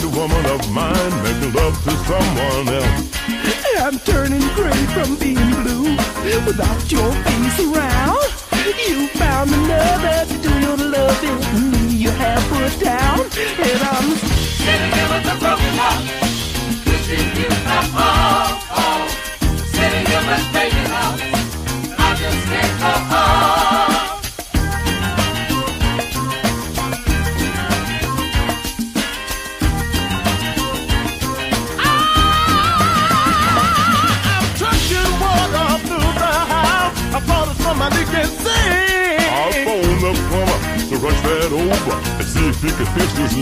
that 0.00 0.16
woman 0.16 0.44
of 0.46 0.62
mine 0.70 1.14
making 1.22 1.52
love 1.52 1.74
to 1.82 1.90
someone 2.06 2.68
else. 2.70 3.18
I'm 3.78 3.98
turning 4.00 4.42
gray 4.54 4.82
from 4.94 5.16
being 5.16 5.50
blue 5.62 5.96
without 6.46 6.80
your 6.90 7.10
face 7.26 7.58
around. 7.66 8.22
You 8.86 9.08
found 9.18 9.50
another 9.50 10.26
to 10.30 10.36
do 10.38 10.52
your 10.60 10.76
loving. 10.76 11.40
You 11.90 12.10
have 12.10 12.42
put 12.50 12.78
down, 12.78 13.20
and 13.20 13.80
I'm 13.90 14.08
Sitting 14.62 14.92
here 14.92 15.08
with 15.10 15.32
a 15.32 15.36
broken 15.42 15.74
heart, 15.80 16.04
wishing 16.86 17.28
you 17.38 17.48
come 17.66 17.90
home, 17.98 18.54
home. 18.70 19.08
Sitting 19.74 20.06
here 20.06 20.24
with 20.28 20.46
vacant 20.54 20.88
heart, 20.94 21.18
I 21.98 22.14
just 22.14 22.40
can't 22.46 22.80
go 22.80 23.16
on. 23.16 23.47
Rush 40.98 41.20
that 41.22 41.52
over 41.52 41.94
and 42.18 42.26
see 42.26 42.48
if 42.48 42.60
he 42.62 42.70
fix 42.70 43.12
this. 43.14 43.32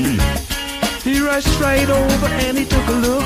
He 1.02 1.20
rushed 1.20 1.48
straight 1.54 1.88
over 1.88 2.26
and 2.26 2.58
he 2.58 2.64
took 2.64 2.86
a 2.88 2.92
look, 2.92 3.24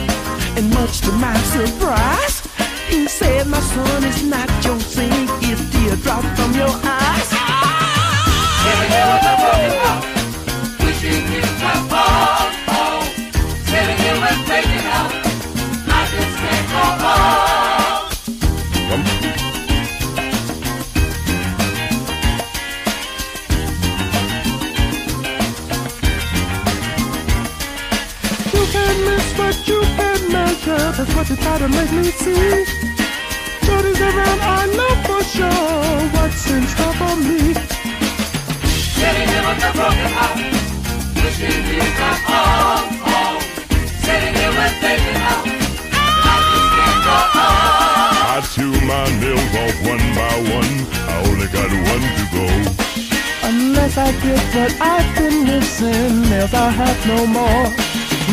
and 0.57 0.70
much 0.74 1.01
to 1.01 1.12
my 1.12 1.36
surprise, 1.55 2.43
he 2.89 3.09
said, 3.09 3.47
"My 3.47 3.61
son, 3.61 4.05
it's 4.05 4.23
not 4.23 4.48
your 4.65 4.78
sin, 4.81 5.28
it's 5.43 5.62
teardrop 5.73 6.24
from 6.36 6.55
your 6.55 6.74
eyes." 6.85 7.39
Else 55.94 56.54
I'll 56.54 56.70
have 56.70 57.06
no 57.06 57.26
more. 57.26 57.66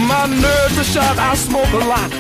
My 0.07 0.25
nerves 0.27 0.77
are 0.77 0.83
shot, 0.83 1.17
I 1.17 1.35
smoke 1.35 1.71
a 1.73 1.83
lot 1.93 2.11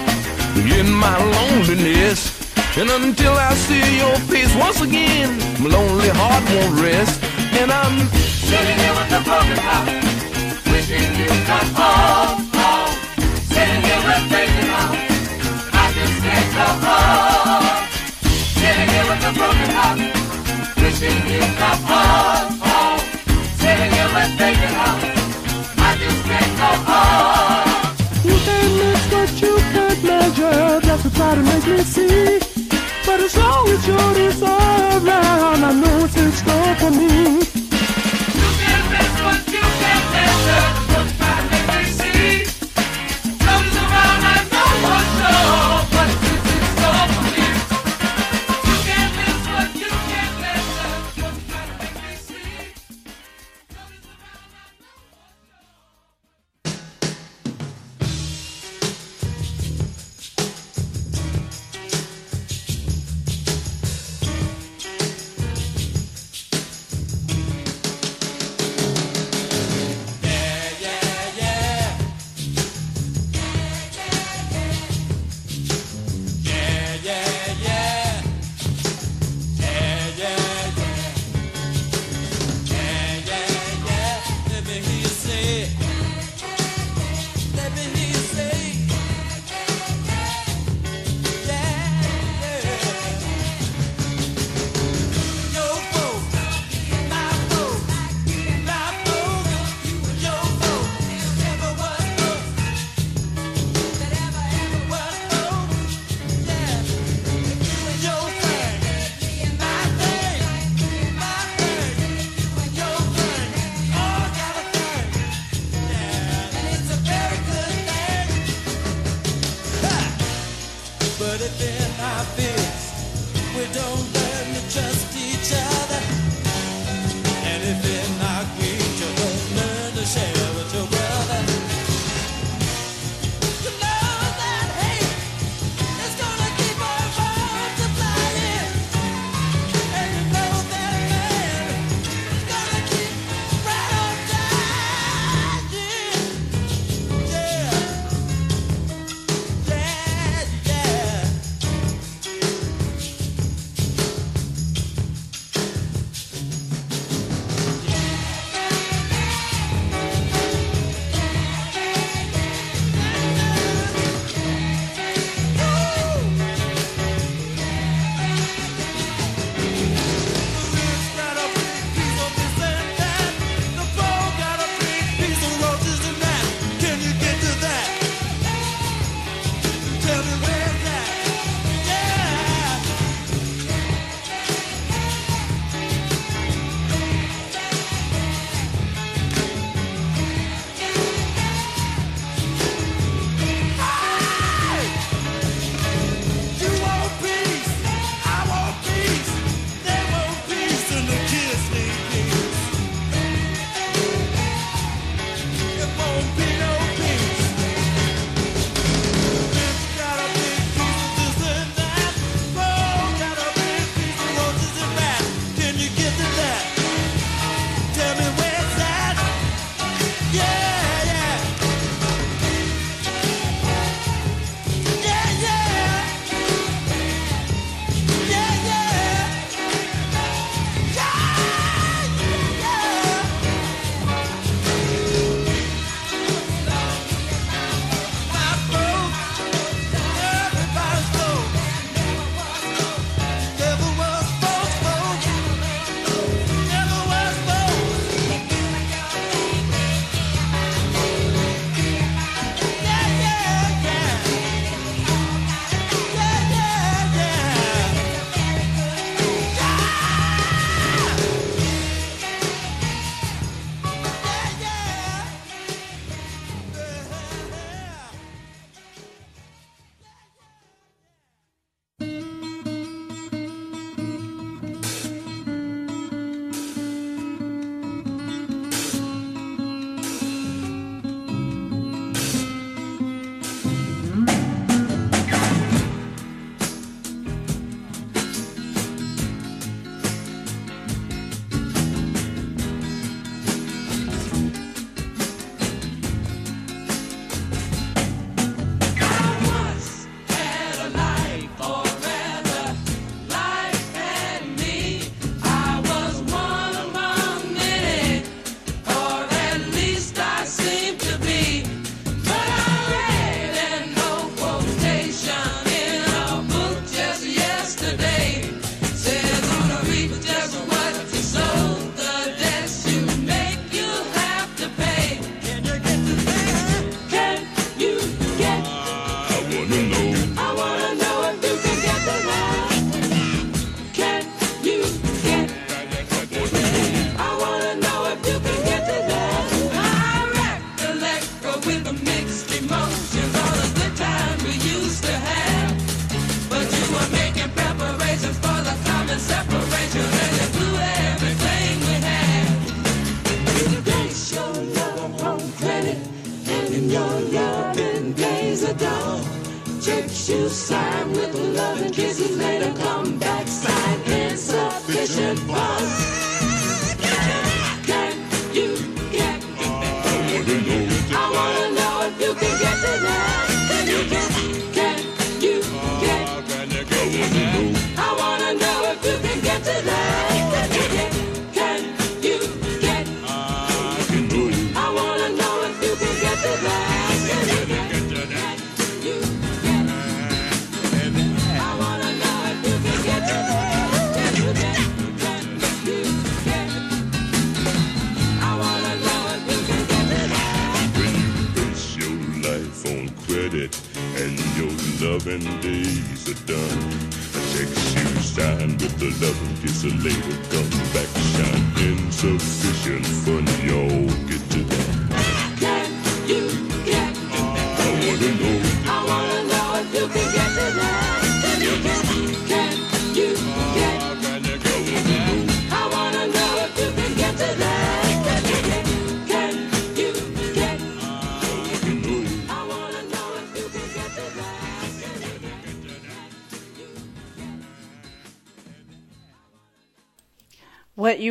in 0.55 0.91
my 0.91 1.17
loneliness. 1.35 2.33
And 2.77 2.89
until 2.89 3.33
I 3.33 3.53
see 3.53 3.97
your 3.97 4.15
face 4.31 4.53
once 4.55 4.81
again, 4.81 5.37
my 5.61 5.69
lonely 5.69 6.09
heart 6.09 6.43
won't 6.53 6.81
rest. 6.81 7.23
And 7.59 7.71
I'm 7.71 8.07
Sitting 8.47 8.77
here 8.79 8.93
with 8.95 9.11
a 9.11 9.21
broken 9.27 9.57
heart, 9.59 9.89
wishing 10.71 11.09
you 11.19 11.27
come 11.49 11.69
home, 11.75 12.47
home. 12.55 12.95
Sitting 13.51 13.81
here 13.83 14.03
with 14.07 14.23
vacant 14.31 14.69
heart, 14.71 14.95
I 15.73 15.85
just 15.91 16.15
can't 16.23 16.49
go 16.55 16.67
home. 16.87 17.67
Sitting 18.55 18.87
here 18.87 19.07
with 19.09 19.27
a 19.27 19.33
broken 19.35 19.69
heart, 19.75 19.99
wishing 20.79 21.19
you 21.27 21.43
come 21.59 21.81
home. 21.91 22.99
Sitting 23.59 23.91
here 23.91 24.11
with 24.15 24.31
vacant 24.39 24.75
heart, 24.79 25.01
I 25.03 25.16
can't. 26.57 28.25
You 28.25 28.37
can 28.45 28.65
miss 28.79 29.03
what 29.13 29.41
you 29.41 29.55
can't 29.73 30.03
measure, 30.03 30.81
just 30.81 31.03
to 31.03 31.09
try 31.13 31.35
to 31.35 31.41
make 31.41 31.65
me 31.67 31.79
see. 31.83 32.39
But 33.05 33.19
as 33.21 33.37
long 33.37 33.67
as 33.69 33.87
you 33.87 33.97
deserve 34.15 35.03
now, 35.03 35.53
and 35.53 35.65
I 35.65 35.73
know 35.73 36.05
it's 36.05 36.17
in 36.17 36.31
store 36.31 36.75
for 36.75 36.91
me. 36.91 37.46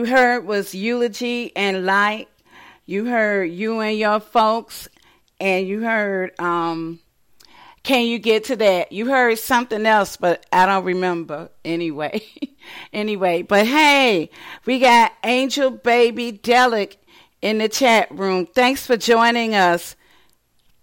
You 0.07 0.13
heard 0.13 0.47
was 0.47 0.73
Eulogy 0.73 1.51
and 1.57 1.85
Light. 1.85 2.29
You 2.85 3.07
heard 3.07 3.47
You 3.47 3.81
and 3.81 3.99
Your 3.99 4.21
Folks. 4.21 4.89
And 5.41 5.67
you 5.67 5.83
heard 5.83 6.31
um, 6.41 7.01
Can 7.83 8.07
You 8.07 8.21
Get 8.21 8.45
to 8.45 8.55
That? 8.55 8.93
You 8.93 9.07
heard 9.07 9.37
something 9.41 9.85
else, 9.85 10.17
but 10.17 10.47
I 10.53 10.65
don't 10.65 10.85
remember 10.85 11.51
anyway. 11.65 12.23
anyway, 12.93 13.43
but 13.43 13.67
hey, 13.67 14.31
we 14.65 14.79
got 14.79 15.13
Angel 15.25 15.73
Baby 15.73 16.31
Delic 16.31 16.99
in 17.43 17.59
the 17.59 17.69
chat 17.69 18.09
room. 18.13 18.47
Thanks 18.47 18.87
for 18.87 18.97
joining 18.97 19.57
us. 19.57 19.97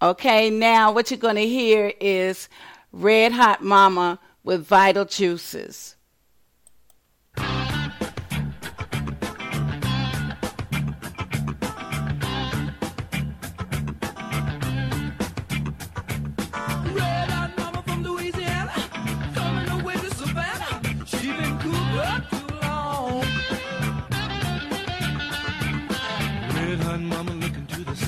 Okay, 0.01 0.49
now 0.49 0.91
what 0.91 1.11
you're 1.11 1.17
going 1.17 1.35
to 1.35 1.47
hear 1.47 1.93
is 2.01 2.49
Red 2.91 3.31
Hot 3.31 3.63
Mama 3.63 4.19
with 4.43 4.65
Vital 4.65 5.05
Juices. 5.05 5.92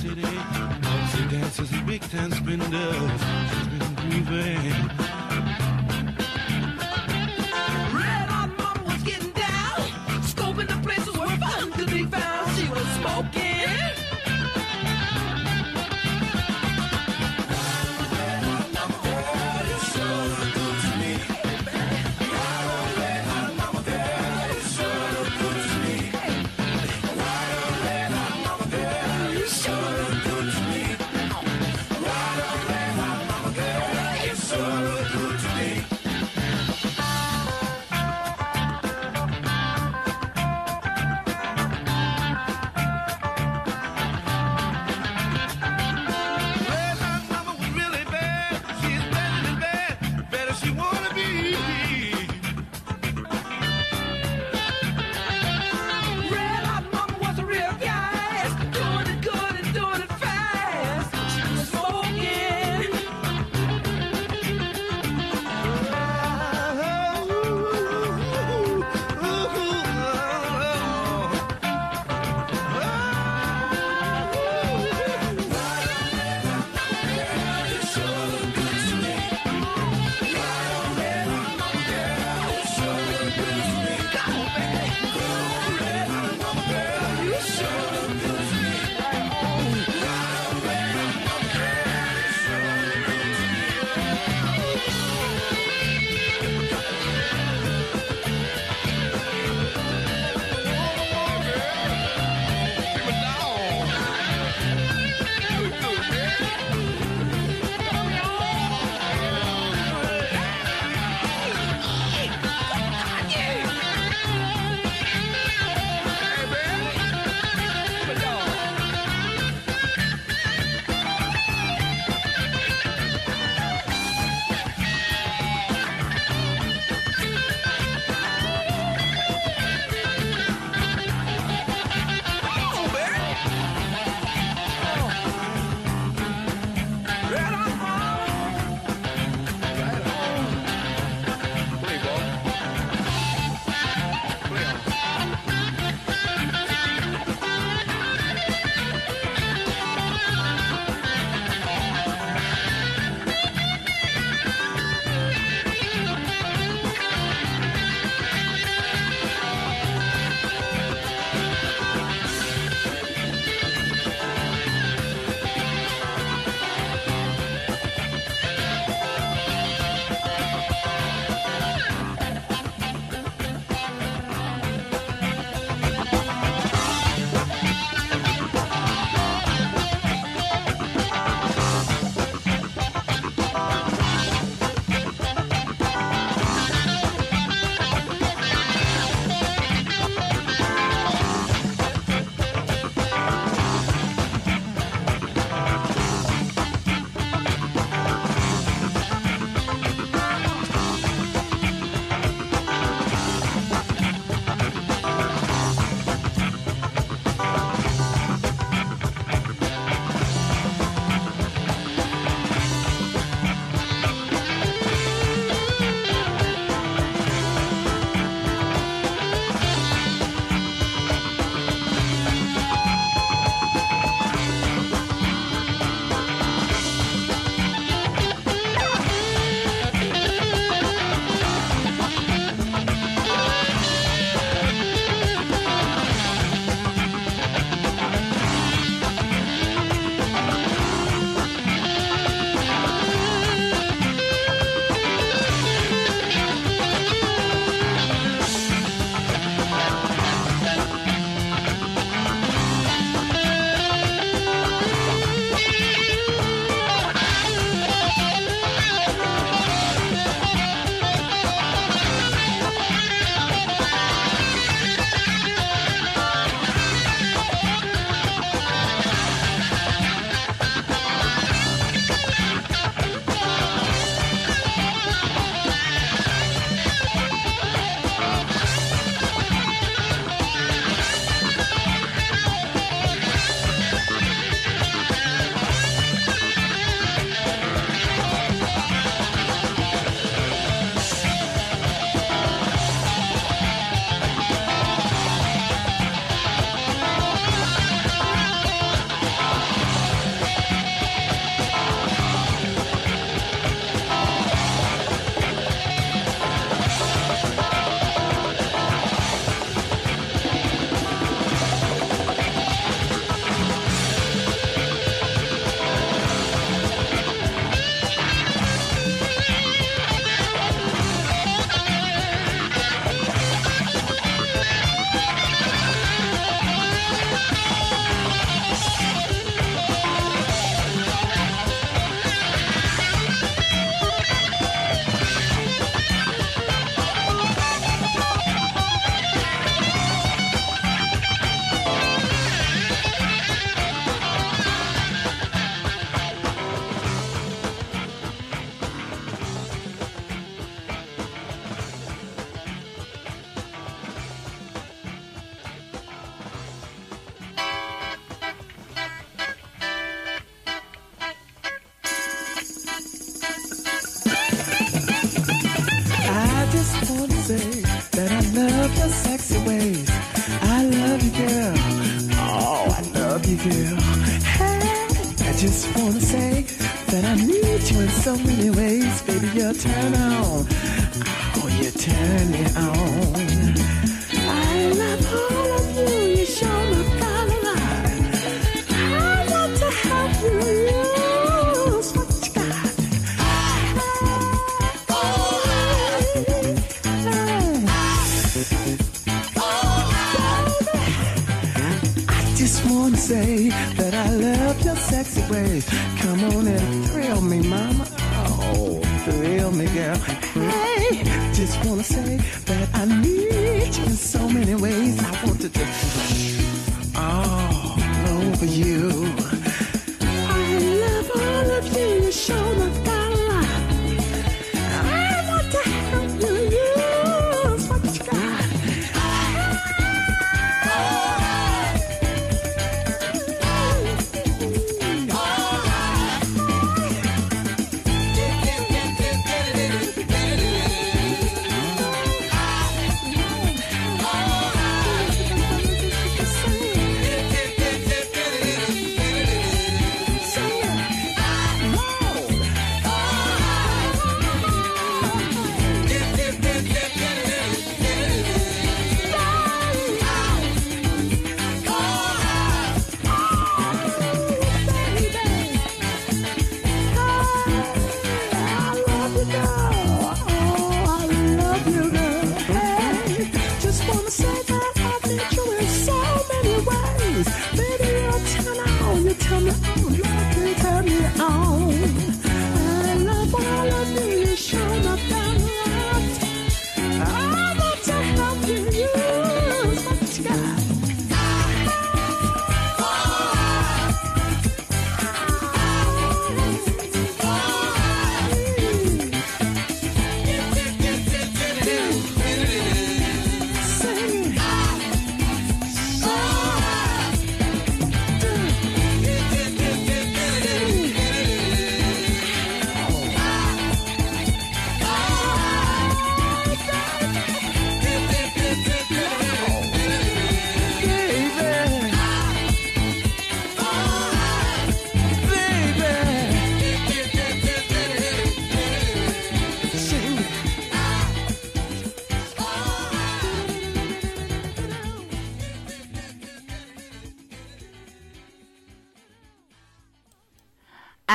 city. 0.08 0.22
She 1.12 1.24
dances 1.30 1.72
in 1.72 1.86
big 1.86 2.02
ten 2.02 2.32
spindles. 2.32 3.22
She's 3.50 3.68
been 3.68 3.96
grieving. 3.96 5.15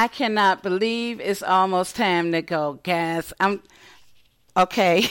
I 0.01 0.09
cannot 0.09 0.63
believe 0.63 1.21
it's 1.21 1.43
almost 1.43 1.95
time 1.95 2.33
to 2.33 2.41
go, 2.41 2.81
guys. 2.83 3.35
I'm 3.39 3.63
okay. 4.57 5.05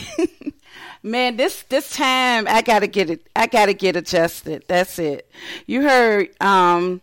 Man, 1.03 1.37
this 1.37 1.61
this 1.69 1.95
time 1.95 2.47
I 2.47 2.63
gotta 2.63 2.87
get 2.87 3.11
it. 3.11 3.27
I 3.35 3.45
gotta 3.45 3.73
get 3.73 3.95
adjusted. 3.95 4.65
That's 4.67 4.97
it. 4.97 5.29
You 5.67 5.83
heard 5.83 6.29
um, 6.41 7.01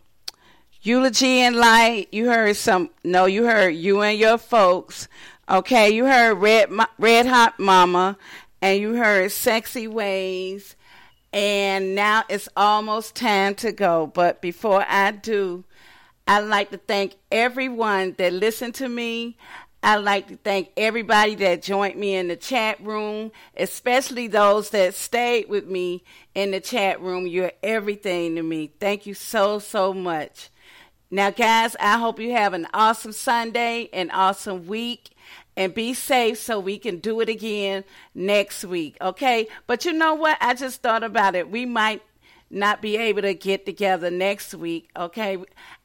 eulogy 0.83 1.39
and 1.39 1.55
light. 1.55 2.09
You 2.11 2.27
heard 2.29 2.57
some. 2.57 2.91
No, 3.05 3.27
you 3.27 3.45
heard 3.45 3.77
you 3.77 4.03
and 4.03 4.19
your 4.19 4.39
folks. 4.39 5.07
Okay, 5.49 5.89
you 5.89 6.07
heard 6.07 6.35
red 6.39 6.69
red 6.99 7.27
hot 7.27 7.61
mama, 7.61 8.19
and 8.61 8.81
you 8.81 8.95
heard 8.95 9.31
sexy 9.31 9.87
ways. 9.87 10.75
And 11.33 11.95
now 11.95 12.25
it's 12.29 12.49
almost 12.57 13.15
time 13.15 13.55
to 13.57 13.71
go. 13.71 14.09
But 14.09 14.43
before 14.43 14.85
I 14.89 15.13
do, 15.13 15.63
I'd 16.27 16.41
like 16.41 16.71
to 16.71 16.79
thank 16.79 17.17
everyone 17.31 18.15
that 18.19 18.33
listened 18.33 18.75
to 18.77 18.89
me. 18.89 19.37
I'd 19.83 19.97
like 19.97 20.27
to 20.29 20.37
thank 20.37 20.71
everybody 20.77 21.37
that 21.37 21.63
joined 21.63 21.97
me 21.97 22.17
in 22.17 22.27
the 22.27 22.37
chat 22.37 22.85
room, 22.85 23.31
especially 23.57 24.27
those 24.27 24.71
that 24.71 24.95
stayed 24.95 25.49
with 25.49 25.67
me 25.67 26.03
in 26.35 26.51
the 26.51 26.61
chat 26.61 27.01
room. 27.01 27.27
You're 27.27 27.53
everything 27.63 28.35
to 28.35 28.43
me. 28.43 28.73
Thank 28.81 29.07
you 29.07 29.15
so, 29.15 29.61
so 29.61 29.95
much. 29.95 30.51
Now, 31.09 31.31
guys, 31.31 31.77
I 31.79 31.99
hope 31.99 32.19
you 32.19 32.33
have 32.33 32.53
an 32.53 32.67
awesome 32.75 33.13
Sunday, 33.13 33.89
an 33.93 34.11
awesome 34.11 34.67
week, 34.67 35.11
and 35.57 35.73
be 35.73 35.95
safe 35.95 36.39
so 36.39 36.59
we 36.59 36.79
can 36.79 36.99
do 36.99 37.21
it 37.21 37.29
again 37.29 37.85
next 38.13 38.65
week, 38.65 38.97
okay? 39.01 39.47
But 39.69 39.85
you 39.85 39.93
know 39.93 40.15
what? 40.15 40.37
I 40.41 40.55
just 40.55 40.83
thought 40.83 41.05
about 41.05 41.37
it. 41.37 41.49
We 41.49 41.65
might 41.65 42.03
not 42.51 42.83
be 42.83 42.97
able 42.97 43.23
to 43.23 43.35
get 43.35 43.67
together 43.67 44.11
next 44.11 44.55
week, 44.55 44.91
okay? 44.97 45.39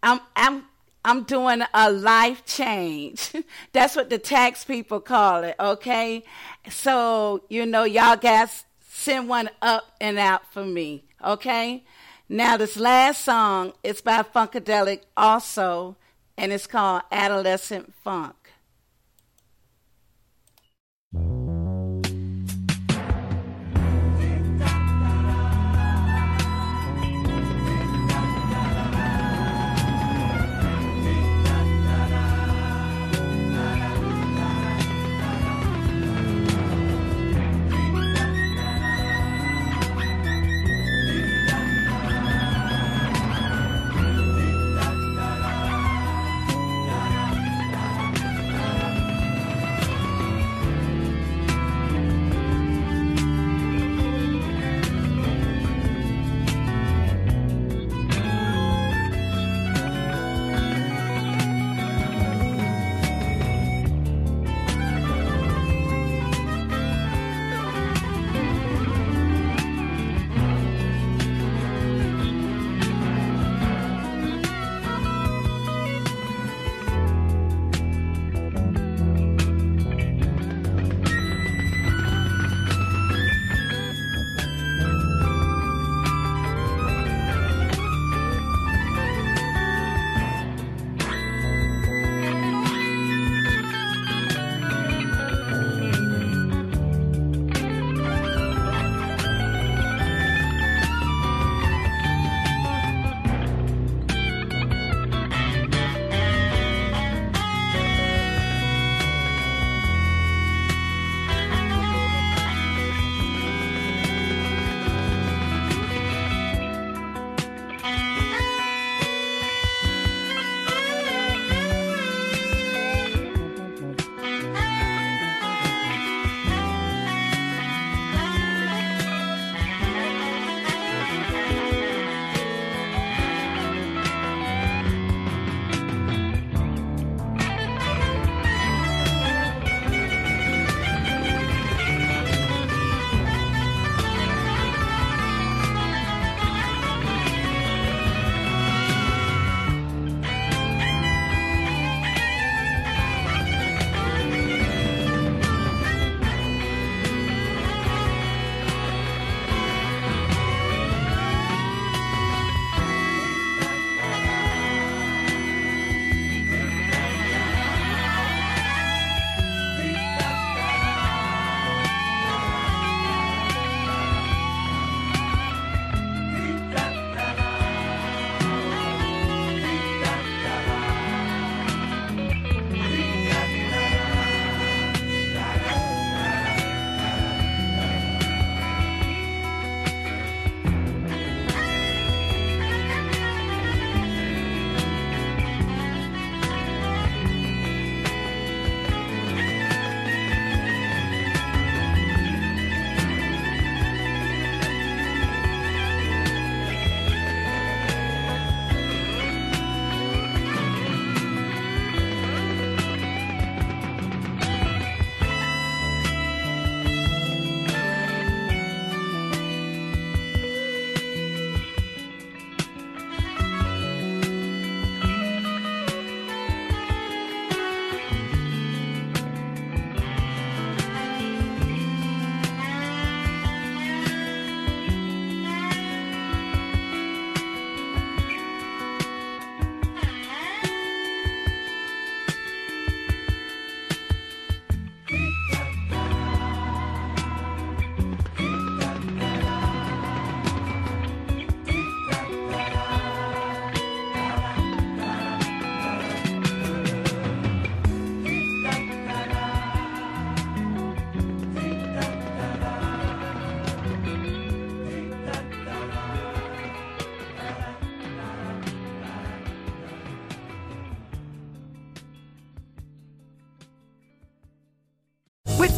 I'm 0.04 0.20
I'm 0.36 0.66
I'm 1.04 1.24
doing 1.24 1.64
a 1.74 1.92
life 1.92 2.46
change. 2.46 3.32
That's 3.74 3.96
what 3.96 4.10
the 4.10 4.20
tax 4.20 4.64
people 4.64 5.00
call 5.00 5.44
it, 5.44 5.56
okay? 5.60 6.24
So, 6.70 7.44
you 7.50 7.66
know, 7.66 7.84
y'all 7.84 8.18
guys 8.18 8.66
send 8.88 9.28
one 9.28 9.50
up 9.62 9.96
and 10.00 10.20
out 10.20 10.52
for 10.54 10.64
me, 10.64 11.06
okay? 11.26 11.84
Now, 12.30 12.56
this 12.56 12.78
last 12.78 13.26
song 13.26 13.74
is 13.84 14.02
by 14.02 14.22
Funkadelic 14.22 15.02
also, 15.18 15.98
and 16.38 16.54
it's 16.54 16.68
called 16.68 17.02
Adolescent 17.12 17.94
Funk. 18.04 18.41